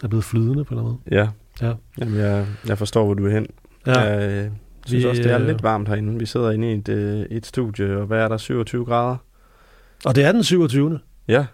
er 0.03 0.07
blevet 0.07 0.23
flydende 0.25 0.65
på 0.65 0.73
en 0.73 0.79
eller 0.79 0.89
anden 0.89 1.01
Ja, 1.11 1.29
måde. 1.65 1.77
Jamen, 1.99 2.19
jeg, 2.19 2.47
jeg 2.67 2.77
forstår, 2.77 3.05
hvor 3.05 3.13
du 3.13 3.25
er 3.25 3.31
hen. 3.31 3.47
Ja. 3.87 3.99
ja. 3.99 4.09
Jeg 4.09 4.45
øh, 4.45 4.51
synes 4.85 5.03
Vi, 5.03 5.09
også, 5.09 5.23
det 5.23 5.31
er 5.31 5.39
øh, 5.39 5.47
lidt 5.47 5.63
varmt 5.63 5.87
herinde. 5.87 6.19
Vi 6.19 6.25
sidder 6.25 6.51
inde 6.51 6.71
i 6.71 6.75
et, 6.75 6.89
øh, 6.89 7.25
et 7.31 7.45
studie, 7.45 7.97
og 7.97 8.05
hvad 8.05 8.19
er 8.19 8.27
der, 8.27 8.37
27 8.37 8.85
grader? 8.85 9.17
Og 10.05 10.15
det 10.15 10.23
er 10.23 10.31
den 10.31 10.43
27. 10.43 10.99
Ja. 11.27 11.45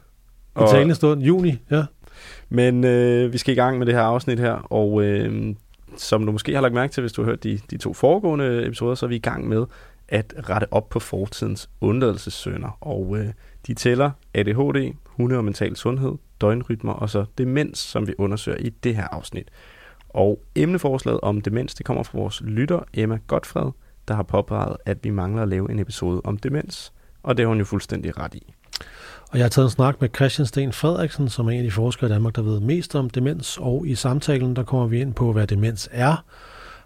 I 0.66 0.70
talende 0.72 0.96
stund, 0.96 1.22
juni. 1.22 1.58
Ja. 1.72 1.86
Men 2.50 2.84
øh, 2.84 3.34
vi 3.34 3.38
skal 3.38 3.52
i 3.52 3.56
gang 3.56 3.78
med 3.78 3.86
det 3.86 3.96
her 3.96 4.02
afsnit 4.02 4.40
her, 4.40 4.54
og 4.54 5.04
øh, 5.04 5.56
som 5.98 6.26
du 6.26 6.32
måske 6.32 6.54
har 6.54 6.62
lagt 6.62 6.74
mærke 6.74 6.94
til, 6.94 7.02
hvis 7.02 7.14
du 7.14 7.22
har 7.22 7.30
hørt 7.30 7.44
de, 7.44 7.60
de 7.72 7.78
to 7.78 7.94
foregående 7.94 8.66
episoder, 8.66 8.96
så 8.96 9.06
er 9.06 9.08
vi 9.08 9.16
i 9.16 9.20
gang 9.20 9.48
med 9.48 9.66
at 10.08 10.34
rette 10.50 10.74
op 10.74 10.90
på 10.90 11.00
fortidens 11.00 11.70
undladelsessønder. 11.82 12.78
Og 12.82 13.18
øh, 13.18 13.28
de 13.68 13.74
tæller 13.74 14.12
ADHD, 14.34 14.94
hunde 15.06 15.38
og 15.38 15.46
mental 15.46 15.76
sundhed, 15.76 16.16
døgnrytmer 16.42 16.94
og 16.94 17.10
så 17.10 17.26
demens, 17.38 17.80
som 17.80 18.08
vi 18.08 18.14
undersøger 18.18 18.58
i 18.58 18.70
det 18.70 18.96
her 18.96 19.08
afsnit. 19.08 19.48
Og 20.10 20.42
emneforslaget 20.56 21.20
om 21.22 21.42
demens, 21.42 21.76
det 21.76 21.86
kommer 21.86 22.04
fra 22.04 22.18
vores 22.18 22.42
lytter 22.42 22.80
Emma 22.94 23.20
Godfred, 23.28 23.72
der 24.08 24.14
har 24.14 24.24
påpeget, 24.24 24.78
at 24.86 24.98
vi 25.04 25.10
mangler 25.10 25.42
at 25.42 25.48
lave 25.48 25.72
en 25.72 25.80
episode 25.80 26.22
om 26.24 26.38
demens. 26.38 26.94
Og 27.24 27.38
det 27.38 27.44
har 27.44 27.48
hun 27.48 27.58
jo 27.58 27.66
fuldstændig 27.66 28.20
ret 28.20 28.36
i. 28.36 28.54
Og 29.32 29.38
jeg 29.38 29.44
har 29.44 29.50
taget 29.50 29.66
en 29.66 29.72
snak 29.72 30.02
med 30.02 30.10
Christian 30.16 30.46
Sten 30.46 30.74
Frederiksen, 30.74 31.30
som 31.30 31.48
er 31.48 31.52
en 31.52 31.58
af 31.58 31.64
de 31.64 31.72
forskere 31.72 32.10
i 32.10 32.14
Danmark, 32.14 32.36
der 32.36 32.42
ved 32.42 32.60
mest 32.60 32.96
om 32.96 33.10
demens. 33.10 33.58
Og 33.62 33.88
i 33.88 33.96
samtalen, 33.96 34.56
der 34.56 34.64
kommer 34.64 34.88
vi 34.88 35.02
ind 35.02 35.14
på, 35.14 35.32
hvad 35.32 35.48
demens 35.48 35.90
er, 35.92 36.26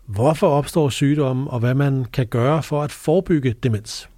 hvorfor 0.05 0.47
opstår 0.47 0.89
sygdommen, 0.89 1.47
og 1.47 1.59
hvad 1.59 1.73
man 1.73 2.05
kan 2.05 2.27
gøre 2.27 2.63
for 2.63 2.83
at 2.83 2.91
forebygge 2.91 3.55
demens. 3.63 4.09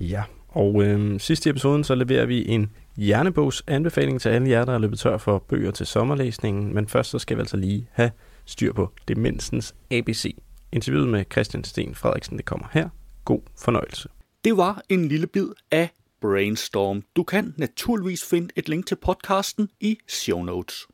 Ja, 0.00 0.22
og 0.48 0.82
øh, 0.82 1.20
sidst 1.20 1.46
i 1.46 1.48
episoden, 1.48 1.84
så 1.84 1.94
leverer 1.94 2.26
vi 2.26 2.48
en 2.48 2.70
hjernebogs 2.96 3.62
anbefaling 3.66 4.20
til 4.20 4.28
alle 4.28 4.50
jer, 4.50 4.64
der 4.64 4.72
er 4.72 4.78
løbet 4.78 4.98
tør 4.98 5.18
for 5.18 5.44
bøger 5.48 5.70
til 5.70 5.86
sommerlæsningen. 5.86 6.74
Men 6.74 6.88
først 6.88 7.10
så 7.10 7.18
skal 7.18 7.36
vi 7.36 7.40
altså 7.40 7.56
lige 7.56 7.88
have 7.92 8.10
styr 8.44 8.72
på 8.72 8.92
demensens 9.08 9.74
ABC. 9.90 10.36
Interviewet 10.72 11.08
med 11.08 11.24
Christian 11.32 11.64
Sten 11.64 11.94
Frederiksen, 11.94 12.36
det 12.36 12.44
kommer 12.44 12.66
her. 12.72 12.88
God 13.24 13.40
fornøjelse. 13.58 14.08
Det 14.44 14.56
var 14.56 14.82
en 14.88 15.08
lille 15.08 15.26
bid 15.26 15.48
af 15.70 15.90
Brainstorm. 16.22 17.02
Du 17.16 17.22
kan 17.22 17.54
naturligvis 17.56 18.24
finde 18.24 18.48
et 18.56 18.68
link 18.68 18.86
til 18.86 18.96
podcasten 18.96 19.68
i 19.80 19.98
show 20.08 20.42
notes. 20.42 20.86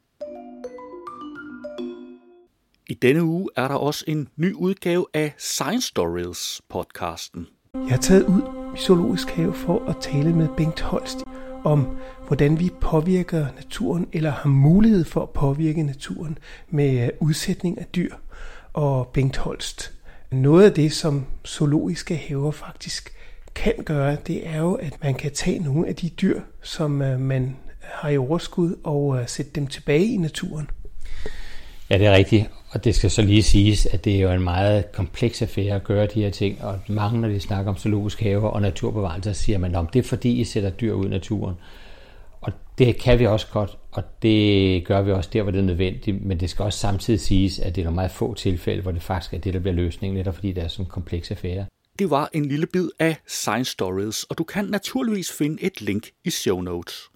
I 2.86 2.94
denne 2.94 3.24
uge 3.24 3.48
er 3.56 3.68
der 3.68 3.74
også 3.74 4.04
en 4.08 4.28
ny 4.36 4.52
udgave 4.54 5.06
af 5.14 5.34
Science 5.38 5.88
Stories 5.88 6.60
podcasten. 6.68 7.46
Jeg 7.74 7.92
er 7.92 8.00
taget 8.00 8.24
ud 8.24 8.42
i 8.76 8.78
Zoologisk 8.78 9.28
Have 9.28 9.54
for 9.54 9.84
at 9.88 9.96
tale 10.00 10.32
med 10.32 10.48
Bengt 10.56 10.80
Holst 10.80 11.18
om, 11.64 11.96
hvordan 12.26 12.60
vi 12.60 12.70
påvirker 12.80 13.46
naturen, 13.54 14.08
eller 14.12 14.30
har 14.30 14.48
mulighed 14.48 15.04
for 15.04 15.22
at 15.22 15.30
påvirke 15.30 15.82
naturen 15.82 16.38
med 16.68 17.04
øh, 17.04 17.08
udsætning 17.20 17.78
af 17.78 17.86
dyr. 17.86 18.14
Og 18.72 19.08
Bengt 19.08 19.36
Holst, 19.36 19.92
noget 20.32 20.64
af 20.64 20.72
det, 20.72 20.92
som 20.92 21.26
zoologiske 21.46 22.16
haver 22.16 22.50
faktisk 22.50 23.17
kan 23.62 23.84
gøre, 23.84 24.16
det 24.26 24.48
er 24.48 24.58
jo, 24.58 24.74
at 24.74 24.92
man 25.02 25.14
kan 25.14 25.30
tage 25.32 25.58
nogle 25.58 25.88
af 25.88 25.94
de 25.94 26.08
dyr, 26.08 26.40
som 26.62 27.02
øh, 27.02 27.20
man 27.20 27.56
har 27.80 28.08
i 28.08 28.16
overskud, 28.16 28.76
og 28.84 29.20
øh, 29.20 29.28
sætte 29.28 29.50
dem 29.54 29.66
tilbage 29.66 30.06
i 30.06 30.16
naturen. 30.16 30.70
Ja, 31.90 31.98
det 31.98 32.06
er 32.06 32.12
rigtigt. 32.12 32.50
Og 32.70 32.84
det 32.84 32.94
skal 32.94 33.10
så 33.10 33.22
lige 33.22 33.42
siges, 33.42 33.86
at 33.86 34.04
det 34.04 34.16
er 34.16 34.20
jo 34.20 34.30
en 34.30 34.42
meget 34.42 34.92
kompleks 34.92 35.42
affære 35.42 35.74
at 35.74 35.84
gøre 35.84 36.06
de 36.06 36.22
her 36.22 36.30
ting. 36.30 36.64
Og 36.64 36.78
mange, 36.88 37.20
når 37.20 37.28
de 37.28 37.40
snakker 37.40 37.70
om 37.70 37.78
zoologisk 37.78 38.20
haver 38.20 38.48
og 38.48 38.62
naturbevarelse, 38.62 39.34
så 39.34 39.42
siger 39.42 39.58
man, 39.58 39.74
om 39.74 39.86
det 39.86 39.98
er 39.98 40.02
fordi, 40.02 40.32
I 40.32 40.44
sætter 40.44 40.70
dyr 40.70 40.92
ud 40.92 41.06
i 41.06 41.08
naturen. 41.08 41.54
Og 42.40 42.52
det 42.78 42.98
kan 42.98 43.18
vi 43.18 43.26
også 43.26 43.46
godt, 43.52 43.78
og 43.92 44.02
det 44.22 44.84
gør 44.84 45.02
vi 45.02 45.12
også 45.12 45.30
der, 45.32 45.42
hvor 45.42 45.52
det 45.52 45.58
er 45.58 45.64
nødvendigt. 45.64 46.24
Men 46.24 46.40
det 46.40 46.50
skal 46.50 46.64
også 46.64 46.78
samtidig 46.78 47.20
siges, 47.20 47.58
at 47.58 47.76
det 47.76 47.82
er 47.82 47.84
nogle 47.84 47.94
meget 47.94 48.10
få 48.10 48.34
tilfælde, 48.34 48.82
hvor 48.82 48.92
det 48.92 49.02
faktisk 49.02 49.34
er 49.34 49.38
det, 49.38 49.54
der 49.54 49.60
bliver 49.60 49.74
løsningen, 49.74 50.16
netop 50.16 50.34
fordi 50.34 50.52
det 50.52 50.64
er 50.64 50.68
sådan 50.68 50.84
en 50.84 50.90
kompleks 50.90 51.30
affære. 51.30 51.66
Det 51.98 52.10
var 52.10 52.30
en 52.32 52.44
lille 52.44 52.66
bid 52.66 52.88
af 52.98 53.16
Science 53.26 53.72
Stories, 53.72 54.24
og 54.24 54.38
du 54.38 54.44
kan 54.44 54.64
naturligvis 54.64 55.32
finde 55.32 55.62
et 55.62 55.80
link 55.80 56.10
i 56.24 56.30
show 56.30 56.60
notes. 56.60 57.10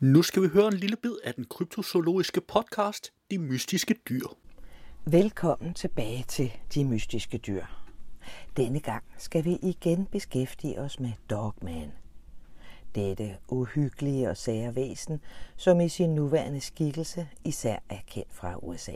Nu 0.00 0.22
skal 0.22 0.42
vi 0.42 0.48
høre 0.48 0.66
en 0.66 0.74
lille 0.74 0.96
bid 0.96 1.14
af 1.24 1.34
den 1.34 1.44
kryptozoologiske 1.44 2.40
podcast, 2.40 3.12
De 3.30 3.38
Mystiske 3.38 3.94
Dyr. 4.08 4.26
Velkommen 5.04 5.74
tilbage 5.74 6.24
til 6.28 6.52
De 6.74 6.84
Mystiske 6.84 7.38
Dyr. 7.38 7.64
Denne 8.56 8.80
gang 8.80 9.04
skal 9.18 9.44
vi 9.44 9.58
igen 9.62 10.06
beskæftige 10.06 10.80
os 10.80 11.00
med 11.00 11.12
Dogman. 11.30 11.92
Dette 12.94 13.36
uhyggelige 13.48 14.30
og 14.30 14.36
sære 14.36 14.74
væsen, 14.74 15.20
som 15.56 15.80
i 15.80 15.88
sin 15.88 16.14
nuværende 16.14 16.60
skikkelse 16.60 17.28
især 17.44 17.78
er 17.88 17.98
kendt 18.06 18.34
fra 18.34 18.56
USA. 18.62 18.94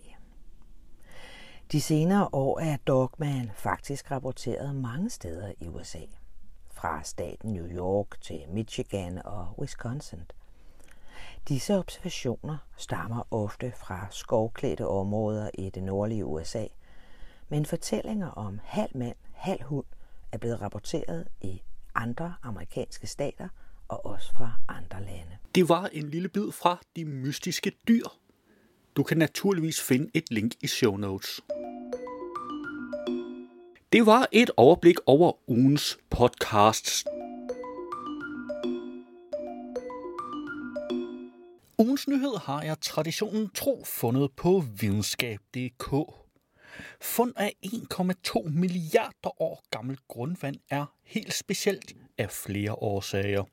De 1.73 1.81
senere 1.81 2.29
år 2.33 2.61
er 2.61 2.77
Dogman 2.77 3.51
faktisk 3.55 4.11
rapporteret 4.11 4.75
mange 4.75 5.11
steder 5.11 5.53
i 5.61 5.69
USA. 5.69 5.99
Fra 6.73 7.03
staten 7.03 7.53
New 7.53 7.67
York 7.67 8.21
til 8.21 8.41
Michigan 8.49 9.21
og 9.25 9.59
Wisconsin. 9.59 10.23
Disse 11.49 11.79
observationer 11.79 12.57
stammer 12.77 13.29
ofte 13.31 13.73
fra 13.77 14.07
skovklædte 14.11 14.89
områder 14.89 15.51
i 15.55 15.71
det 15.71 15.83
nordlige 15.83 16.25
USA, 16.25 16.67
men 17.49 17.67
fortællinger 17.67 18.29
om 18.29 18.61
halv 18.65 18.97
mand, 18.97 19.17
halv 19.33 19.63
hund 19.63 19.87
er 20.33 20.39
blevet 20.39 20.61
rapporteret 20.61 21.29
i 21.41 21.63
andre 21.95 22.35
amerikanske 22.43 23.07
stater 23.07 23.49
og 23.89 24.07
også 24.07 24.33
fra 24.33 24.53
andre 24.69 25.05
lande. 25.05 25.37
Det 25.55 25.69
var 25.69 25.89
en 25.93 26.09
lille 26.11 26.29
bid 26.29 26.53
fra 26.53 26.79
De 26.97 27.05
Mystiske 27.05 27.73
Dyr. 27.89 28.22
Du 28.97 29.03
kan 29.03 29.19
naturligvis 29.19 29.81
finde 29.81 30.11
et 30.15 30.31
link 30.31 30.53
i 30.61 30.67
show 30.67 30.97
notes. 30.97 31.41
Det 33.93 34.07
var 34.07 34.29
et 34.33 34.51
overblik 34.57 34.97
over 35.07 35.51
ugens 35.51 35.99
podcasts. 36.11 37.05
Ugens 41.79 42.09
nyhed 42.09 42.39
har 42.43 42.63
jeg 42.63 42.81
traditionen 42.81 43.51
tro 43.55 43.85
fundet 43.85 44.33
på 44.37 44.65
videnskab.dk. 44.81 45.93
Fund 47.01 47.33
af 47.37 47.53
1,2 47.67 48.49
milliarder 48.49 49.43
år 49.43 49.63
gammelt 49.71 50.01
grundvand 50.09 50.57
er 50.71 50.85
helt 51.05 51.35
specielt 51.35 51.93
af 52.19 52.31
flere 52.31 52.75
årsager. 52.75 53.45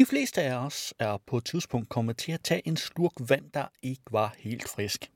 De 0.00 0.06
fleste 0.06 0.42
af 0.42 0.54
os 0.54 0.94
er 0.98 1.18
på 1.26 1.36
et 1.36 1.44
tidspunkt 1.44 1.88
kommet 1.88 2.16
til 2.16 2.32
at 2.32 2.40
tage 2.40 2.68
en 2.68 2.76
slurk 2.76 3.12
vand, 3.28 3.50
der 3.54 3.66
ikke 3.82 4.02
var 4.10 4.34
helt 4.38 4.68
frisk. 4.68 5.10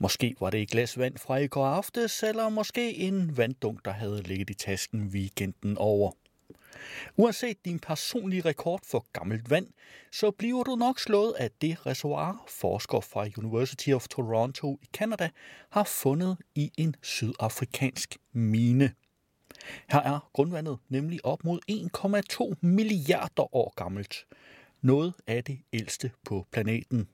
Måske 0.00 0.36
var 0.40 0.50
det 0.50 0.62
et 0.62 0.70
glas 0.70 0.98
vand 0.98 1.18
fra 1.18 1.36
i 1.36 1.46
går 1.46 1.66
aftes, 1.66 2.22
eller 2.22 2.48
måske 2.48 2.96
en 2.96 3.36
vanddunk, 3.36 3.84
der 3.84 3.90
havde 3.90 4.22
ligget 4.22 4.50
i 4.50 4.54
tasken 4.54 5.02
weekenden 5.02 5.78
over. 5.78 6.12
Uanset 7.16 7.64
din 7.64 7.78
personlige 7.78 8.42
rekord 8.42 8.80
for 8.84 9.06
gammelt 9.12 9.50
vand, 9.50 9.66
så 10.12 10.30
bliver 10.30 10.62
du 10.62 10.76
nok 10.76 11.00
slået 11.00 11.32
af 11.38 11.50
det 11.60 11.86
reservoir, 11.86 12.44
forskere 12.48 13.02
fra 13.02 13.26
University 13.36 13.90
of 13.90 14.08
Toronto 14.08 14.78
i 14.82 14.86
Canada 14.92 15.30
har 15.70 15.84
fundet 15.84 16.36
i 16.54 16.70
en 16.78 16.94
sydafrikansk 17.02 18.16
mine. 18.32 18.92
Her 19.88 20.00
er 20.00 20.30
grundvandet 20.32 20.78
nemlig 20.88 21.24
op 21.24 21.44
mod 21.44 21.60
1,2 22.52 22.58
milliarder 22.60 23.54
år 23.54 23.72
gammelt. 23.76 24.26
Noget 24.80 25.14
af 25.26 25.44
det 25.44 25.58
ældste 25.72 26.10
på 26.24 26.46
planeten. 26.50 27.08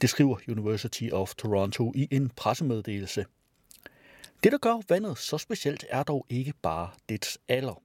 Det 0.00 0.10
skriver 0.10 0.36
University 0.48 1.08
of 1.12 1.34
Toronto 1.34 1.92
i 1.94 2.08
en 2.10 2.28
pressemeddelelse. 2.28 3.26
Det, 4.42 4.52
der 4.52 4.58
gør 4.58 4.80
vandet 4.88 5.18
så 5.18 5.38
specielt, 5.38 5.84
er 5.88 6.02
dog 6.02 6.26
ikke 6.28 6.54
bare 6.62 6.90
dets 7.08 7.38
alder. 7.48 7.82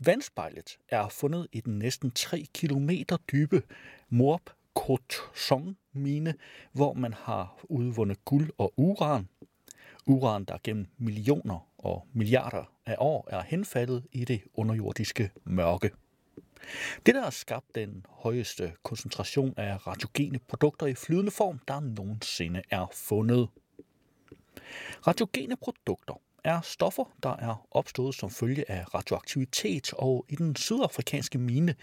Vandspejlet 0.00 0.78
er 0.88 1.08
fundet 1.08 1.46
i 1.52 1.60
den 1.60 1.78
næsten 1.78 2.10
3 2.10 2.46
km 2.54 2.90
dybe 3.32 3.62
Morp 4.08 4.50
Kotsong 4.74 5.76
mine, 5.92 6.34
hvor 6.72 6.92
man 6.92 7.12
har 7.12 7.64
udvundet 7.64 8.24
guld 8.24 8.50
og 8.58 8.72
uran. 8.76 9.28
Uran, 10.06 10.44
der 10.44 10.58
gennem 10.64 10.86
millioner 10.98 11.68
og 11.78 12.06
milliarder 12.12 12.72
af 12.86 12.96
år 12.98 13.28
er 13.30 13.42
henfaldet 13.42 14.04
i 14.12 14.24
det 14.24 14.42
underjordiske 14.54 15.30
mørke. 15.44 15.90
Det 17.06 17.14
der 17.14 17.22
har 17.22 17.30
skabt 17.30 17.74
den 17.74 18.06
højeste 18.08 18.72
koncentration 18.82 19.54
af 19.56 19.86
radiogene 19.86 20.38
produkter 20.38 20.86
i 20.86 20.94
flydende 20.94 21.30
form, 21.30 21.58
der 21.68 21.80
nogensinde 21.80 22.62
er 22.70 22.86
fundet. 22.92 23.48
Radiogene 25.06 25.56
produkter 25.56 26.14
er 26.44 26.60
stoffer, 26.60 27.04
der 27.22 27.36
er 27.36 27.66
opstået 27.70 28.14
som 28.14 28.30
følge 28.30 28.70
af 28.70 28.94
radioaktivitet, 28.94 29.92
og 29.92 30.26
i 30.28 30.36
den 30.36 30.56
sydafrikanske 30.56 31.38
mine 31.38 31.74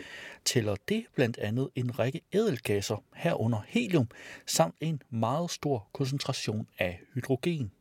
tæller 0.46 0.76
det 0.90 1.06
blandt 1.16 1.38
andet 1.38 1.70
en 1.76 2.00
række 2.00 2.22
ædelgasser 2.34 3.04
herunder 3.16 3.62
helium, 3.68 4.08
samt 4.46 4.76
en 4.82 5.02
meget 5.10 5.52
stor 5.52 5.88
koncentration 5.94 6.68
af 6.80 7.00
hydrogen. 7.14 7.72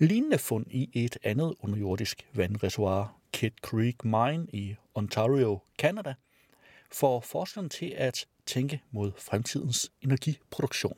Lignende 0.00 0.38
fund 0.38 0.66
i 0.70 0.90
et 1.04 1.18
andet 1.22 1.54
underjordisk 1.60 2.26
vandreservoir, 2.34 3.20
Kid 3.32 3.50
Creek 3.62 4.04
Mine 4.04 4.46
i 4.52 4.74
Ontario, 4.94 5.58
Canada, 5.78 6.14
får 6.92 7.20
forskerne 7.20 7.68
til 7.68 7.92
at 7.96 8.26
tænke 8.46 8.82
mod 8.90 9.12
fremtidens 9.18 9.92
energiproduktion. 10.02 10.96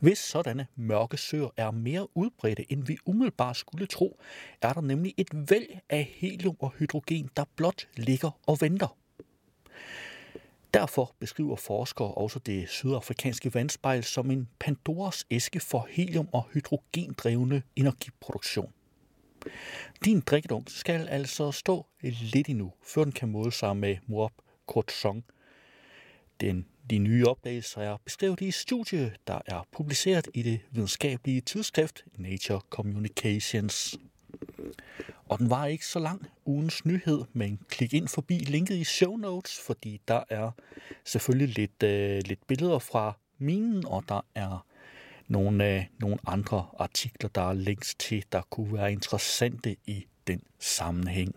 Hvis 0.00 0.18
sådanne 0.18 0.66
mørke 0.76 1.16
søer 1.16 1.48
er 1.56 1.70
mere 1.70 2.16
udbredte, 2.16 2.72
end 2.72 2.86
vi 2.86 2.98
umiddelbart 3.06 3.56
skulle 3.56 3.86
tro, 3.86 4.20
er 4.62 4.72
der 4.72 4.80
nemlig 4.80 5.14
et 5.16 5.28
væld 5.32 5.66
af 5.90 6.04
helium 6.14 6.56
og 6.60 6.72
hydrogen, 6.78 7.30
der 7.36 7.44
blot 7.56 7.88
ligger 7.96 8.30
og 8.46 8.58
venter. 8.60 8.96
Derfor 10.74 11.14
beskriver 11.20 11.56
forskere 11.56 12.14
også 12.14 12.38
det 12.38 12.68
sydafrikanske 12.68 13.54
vandspejl 13.54 14.04
som 14.04 14.30
en 14.30 14.48
Pandoras 14.58 15.26
æske 15.30 15.60
for 15.60 15.88
helium- 15.90 16.28
og 16.32 16.48
hydrogendrevne 16.52 17.62
energiproduktion. 17.76 18.72
Din 20.04 20.20
drikkedunk 20.20 20.70
skal 20.70 21.08
altså 21.08 21.52
stå 21.52 21.86
lidt 22.02 22.48
endnu, 22.48 22.72
før 22.82 23.04
den 23.04 23.12
kan 23.12 23.28
måle 23.28 23.52
sig 23.52 23.76
med 23.76 23.96
Moab 24.06 24.32
Kortsong. 24.66 25.24
Den, 26.40 26.66
de 26.90 26.98
nye 26.98 27.26
opdagelser 27.26 27.80
er 27.80 27.96
beskrevet 28.04 28.40
i 28.40 28.48
et 28.48 28.54
studie, 28.54 29.14
der 29.26 29.38
er 29.46 29.66
publiceret 29.72 30.28
i 30.34 30.42
det 30.42 30.60
videnskabelige 30.70 31.40
tidsskrift 31.40 32.04
Nature 32.18 32.60
Communications. 32.70 33.96
Og 35.34 35.40
den 35.40 35.50
var 35.50 35.66
ikke 35.66 35.86
så 35.86 35.98
lang 35.98 36.26
ugens 36.44 36.84
nyhed, 36.84 37.24
men 37.32 37.60
klik 37.68 37.94
ind 37.94 38.08
forbi 38.08 38.34
linket 38.38 38.74
i 38.74 38.84
show 38.84 39.16
notes, 39.16 39.60
fordi 39.66 40.00
der 40.08 40.22
er 40.28 40.50
selvfølgelig 41.04 41.56
lidt, 41.58 41.82
øh, 41.82 42.22
lidt 42.24 42.46
billeder 42.46 42.78
fra 42.78 43.12
minen, 43.38 43.86
og 43.86 44.04
der 44.08 44.20
er 44.34 44.66
nogle, 45.28 45.74
øh, 45.74 45.84
nogle 45.98 46.18
andre 46.26 46.66
artikler, 46.78 47.28
der 47.28 47.48
er 47.48 47.52
links 47.52 47.94
til, 47.94 48.24
der 48.32 48.42
kunne 48.50 48.72
være 48.72 48.92
interessante 48.92 49.76
i 49.86 50.06
den 50.26 50.42
sammenhæng. 50.58 51.34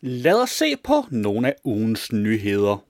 Lad 0.00 0.42
os 0.42 0.50
se 0.50 0.76
på 0.76 1.04
nogle 1.10 1.48
af 1.48 1.54
ugens 1.64 2.12
nyheder. 2.12 2.84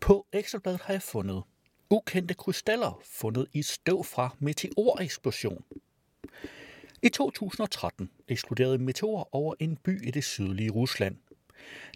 På 0.00 0.26
Ekstrabladet 0.32 0.80
har 0.80 0.94
jeg 0.94 1.02
fundet 1.02 1.42
ukendte 1.90 2.34
krystaller 2.34 3.00
fundet 3.04 3.46
i 3.52 3.62
støv 3.62 4.04
fra 4.04 4.36
meteoreksplosion. 4.38 5.64
I 7.02 7.08
2013 7.08 8.10
eksploderede 8.28 8.74
en 8.74 8.84
meteor 8.84 9.28
over 9.32 9.54
en 9.60 9.76
by 9.76 10.06
i 10.06 10.10
det 10.10 10.24
sydlige 10.24 10.70
Rusland. 10.70 11.16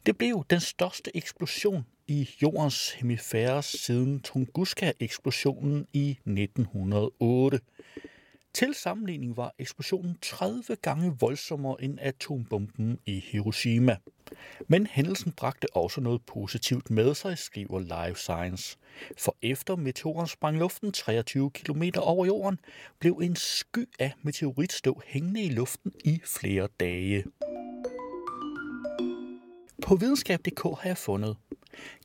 Det 0.06 0.18
blev 0.18 0.44
den 0.50 0.60
største 0.60 1.16
eksplosion 1.16 1.86
i 2.08 2.30
jordens 2.42 2.92
hemisfære 2.92 3.62
siden 3.62 4.20
Tunguska-eksplosionen 4.20 5.86
i 5.92 6.10
1908. 6.10 7.60
Til 8.54 8.74
sammenligning 8.74 9.36
var 9.36 9.54
eksplosionen 9.58 10.18
30 10.22 10.76
gange 10.82 11.16
voldsommere 11.20 11.82
end 11.82 11.98
atombomben 12.00 12.98
i 13.06 13.20
Hiroshima. 13.20 13.96
Men 14.68 14.86
hændelsen 14.86 15.32
bragte 15.32 15.66
også 15.76 16.00
noget 16.00 16.22
positivt 16.22 16.90
med 16.90 17.14
sig, 17.14 17.38
skriver 17.38 17.80
Life 17.80 18.20
Science. 18.20 18.76
For 19.18 19.36
efter 19.42 19.76
meteoren 19.76 20.26
sprang 20.26 20.58
luften 20.58 20.92
23 20.92 21.50
km 21.50 21.82
over 21.96 22.26
jorden, 22.26 22.60
blev 22.98 23.18
en 23.22 23.36
sky 23.36 23.88
af 23.98 24.12
meteoritstøv 24.22 25.02
hængende 25.06 25.42
i 25.42 25.48
luften 25.48 25.92
i 26.04 26.20
flere 26.24 26.68
dage. 26.80 27.24
På 29.82 29.96
videnskab.dk 29.96 30.62
har 30.62 30.88
jeg 30.88 30.96
fundet 30.96 31.36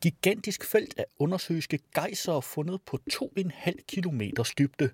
gigantisk 0.01 0.65
felt 0.65 0.93
af 0.97 1.05
undersøiske 1.19 1.79
gejser 1.95 2.39
fundet 2.39 2.81
på 2.85 2.99
2,5 3.13 3.71
km 3.87 4.21
dybde. 4.57 4.89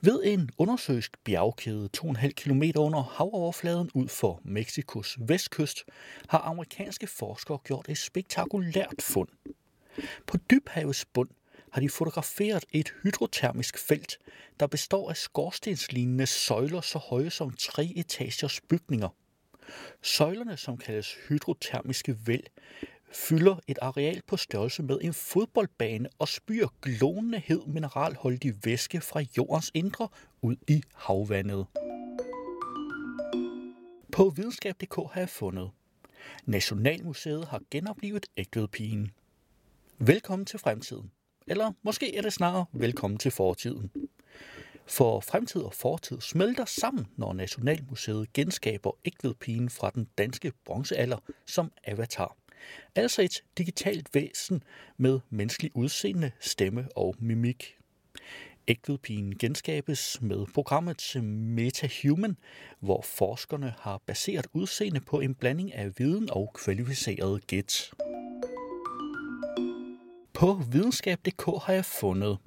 Ved 0.00 0.20
en 0.24 0.50
undersøisk 0.58 1.16
bjergkæde 1.24 1.88
2,5 1.96 2.28
km 2.28 2.62
under 2.76 3.02
havoverfladen 3.02 3.90
ud 3.94 4.08
for 4.08 4.40
Mexikos 4.44 5.16
vestkyst 5.20 5.84
har 6.28 6.38
amerikanske 6.38 7.06
forskere 7.06 7.58
gjort 7.58 7.88
et 7.88 7.98
spektakulært 7.98 9.02
fund. 9.02 9.28
På 10.26 10.36
dybhavets 10.50 11.04
bund 11.04 11.28
har 11.72 11.80
de 11.80 11.88
fotograferet 11.88 12.64
et 12.72 12.94
hydrotermisk 13.02 13.78
felt, 13.78 14.18
der 14.60 14.66
består 14.66 15.10
af 15.10 15.16
skorstenslignende 15.16 16.26
søjler 16.26 16.80
så 16.80 16.98
høje 16.98 17.30
som 17.30 17.52
tre 17.52 17.92
etagers 17.96 18.60
bygninger. 18.60 19.08
Søjlerne, 20.02 20.56
som 20.56 20.76
kaldes 20.76 21.16
hydrotermiske 21.28 22.16
væld, 22.26 22.44
fylder 23.12 23.56
et 23.66 23.78
areal 23.82 24.22
på 24.26 24.36
størrelse 24.36 24.82
med 24.82 24.98
en 25.02 25.14
fodboldbane 25.14 26.08
og 26.18 26.28
spyr 26.28 26.68
glående 26.82 27.38
hed 27.38 27.60
mineralholdig 27.66 28.54
væske 28.64 29.00
fra 29.00 29.20
jordens 29.36 29.70
indre 29.74 30.08
ud 30.42 30.56
i 30.68 30.82
havvandet. 30.94 31.66
På 34.12 34.28
videnskab.dk 34.36 34.94
har 35.12 35.20
jeg 35.20 35.28
fundet. 35.28 35.70
Nationalmuseet 36.46 37.44
har 37.44 37.60
genoplevet 37.70 38.26
ægtvedpigen. 38.36 39.10
Velkommen 39.98 40.46
til 40.46 40.58
fremtiden. 40.58 41.10
Eller 41.46 41.72
måske 41.82 42.16
er 42.16 42.22
det 42.22 42.32
snarere 42.32 42.64
velkommen 42.72 43.18
til 43.18 43.30
fortiden. 43.30 43.90
For 44.86 45.20
fremtid 45.20 45.60
og 45.60 45.74
fortid 45.74 46.20
smelter 46.20 46.64
sammen, 46.64 47.06
når 47.16 47.32
Nationalmuseet 47.32 48.32
genskaber 48.32 48.90
ægtvedpigen 49.04 49.70
fra 49.70 49.90
den 49.94 50.08
danske 50.18 50.52
bronzealder 50.64 51.18
som 51.46 51.72
avatar. 51.84 52.36
Altså 52.94 53.22
et 53.22 53.44
digitalt 53.58 54.08
væsen 54.14 54.62
med 54.96 55.20
menneskelig 55.30 55.70
udseende, 55.74 56.30
stemme 56.40 56.88
og 56.96 57.14
mimik. 57.18 57.74
Ægtvedpigen 58.68 59.38
genskabes 59.38 60.18
med 60.22 60.46
programmet 60.54 61.16
MetaHuman, 61.22 62.36
hvor 62.80 63.02
forskerne 63.02 63.74
har 63.78 64.02
baseret 64.06 64.46
udseende 64.52 65.00
på 65.00 65.20
en 65.20 65.34
blanding 65.34 65.74
af 65.74 65.98
viden 65.98 66.30
og 66.30 66.50
kvalificeret 66.54 67.46
gæt. 67.46 67.90
På 70.32 70.62
videnskab.dk 70.70 71.44
har 71.62 71.72
jeg 71.72 71.84
fundet 71.84 72.38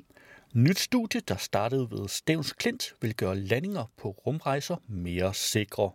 nyt 0.54 0.80
studie, 0.80 1.22
der 1.22 1.36
startede 1.36 1.92
ved 1.92 2.08
Stævns 2.08 2.54
Klint, 2.54 2.94
vil 3.02 3.16
gøre 3.16 3.36
landinger 3.36 3.92
på 3.98 4.10
rumrejser 4.10 4.76
mere 4.88 5.34
sikre. 5.34 5.92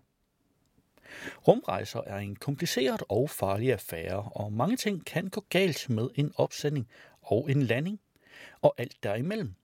Rumrejser 1.49 2.01
er 2.07 2.17
en 2.17 2.37
kompliceret 2.37 3.03
og 3.09 3.31
farlig 3.31 3.73
affære, 3.73 4.23
og 4.23 4.53
mange 4.53 4.77
ting 4.77 5.05
kan 5.05 5.29
gå 5.29 5.45
galt 5.49 5.91
med 5.91 6.09
en 6.15 6.33
opsending 6.37 6.89
og 7.23 7.51
en 7.51 7.63
landing, 7.63 8.01
og 8.61 8.75
alt 8.79 9.03
derimellem, 9.03 9.55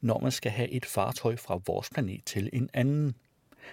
når 0.00 0.18
man 0.18 0.32
skal 0.32 0.50
have 0.50 0.68
et 0.68 0.86
fartøj 0.86 1.36
fra 1.36 1.60
vores 1.66 1.90
planet 1.90 2.24
til 2.24 2.50
en 2.52 2.70
anden. 2.72 3.14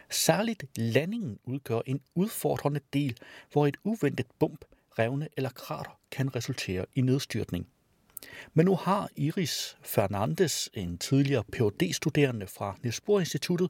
Særligt 0.10 0.63
landingen 0.76 1.39
udgør 1.43 1.82
en 1.86 2.02
udfordrende 2.15 2.80
del, 2.93 3.17
hvor 3.52 3.67
et 3.67 3.78
uventet 3.84 4.28
bump, 4.39 4.65
revne 4.99 5.28
eller 5.38 5.49
krater 5.49 5.99
kan 6.12 6.36
resultere 6.36 6.86
i 6.95 7.02
nedstyrtning. 7.02 7.67
Men 8.53 8.65
nu 8.65 8.75
har 8.75 9.09
Iris 9.15 9.77
Fernandes, 9.83 10.69
en 10.73 10.97
tidligere 10.97 11.43
phd 11.43 11.93
studerende 11.93 12.47
fra 12.47 12.75
Niels 12.83 13.01
Bohr 13.01 13.19
Instituttet, 13.19 13.69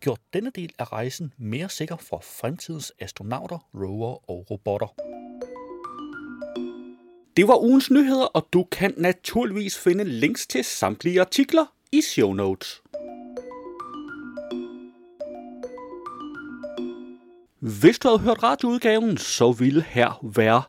gjort 0.00 0.20
denne 0.34 0.50
del 0.54 0.70
af 0.78 0.92
rejsen 0.92 1.32
mere 1.38 1.68
sikker 1.68 1.96
for 1.96 2.24
fremtidens 2.40 2.92
astronauter, 2.98 3.58
rover 3.74 4.30
og 4.30 4.46
robotter. 4.50 4.94
Det 7.36 7.48
var 7.48 7.62
ugens 7.62 7.90
nyheder, 7.90 8.24
og 8.24 8.48
du 8.52 8.64
kan 8.64 8.94
naturligvis 8.96 9.78
finde 9.78 10.04
links 10.04 10.46
til 10.46 10.64
samtlige 10.64 11.20
artikler 11.20 11.66
i 11.92 12.00
show 12.00 12.32
notes. 12.32 12.82
Hvis 17.58 17.98
du 17.98 18.08
havde 18.08 18.20
hørt 18.20 18.42
radioudgaven, 18.42 19.16
så 19.16 19.52
ville 19.52 19.82
her 19.82 20.18
være 20.22 20.62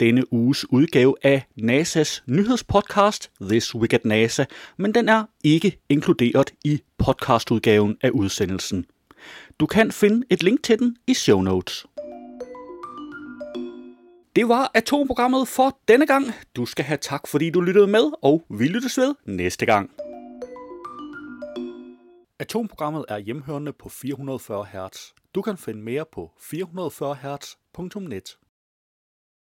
denne 0.00 0.32
uges 0.32 0.72
udgave 0.72 1.14
af 1.22 1.46
NASA's 1.60 2.22
nyhedspodcast 2.26 3.30
This 3.40 3.74
Week 3.74 3.92
at 3.92 4.04
NASA, 4.04 4.44
men 4.76 4.94
den 4.94 5.08
er 5.08 5.24
ikke 5.44 5.78
inkluderet 5.88 6.54
i 6.64 6.80
podcastudgaven 6.98 7.96
af 8.00 8.10
udsendelsen. 8.10 8.86
Du 9.60 9.66
kan 9.66 9.92
finde 9.92 10.26
et 10.30 10.42
link 10.42 10.62
til 10.62 10.78
den 10.78 10.96
i 11.06 11.14
show 11.14 11.40
notes. 11.40 11.86
Det 14.36 14.48
var 14.48 14.70
atomprogrammet 14.74 15.48
for 15.48 15.78
denne 15.88 16.06
gang. 16.06 16.26
Du 16.56 16.66
skal 16.66 16.84
have 16.84 16.98
tak, 17.00 17.26
fordi 17.26 17.50
du 17.50 17.60
lyttede 17.60 17.86
med, 17.86 18.12
og 18.22 18.44
vi 18.50 18.66
lyttes 18.66 18.98
ved 18.98 19.14
næste 19.26 19.66
gang. 19.66 19.90
Atomprogrammet 22.38 23.04
er 23.08 23.18
hjemhørende 23.18 23.72
på 23.72 23.88
440 23.88 24.64
Hz. 24.64 25.12
Du 25.34 25.42
kan 25.42 25.56
finde 25.56 25.80
mere 25.80 26.04
på 26.12 26.30
440 26.40 27.14
Hz.net. 27.14 28.36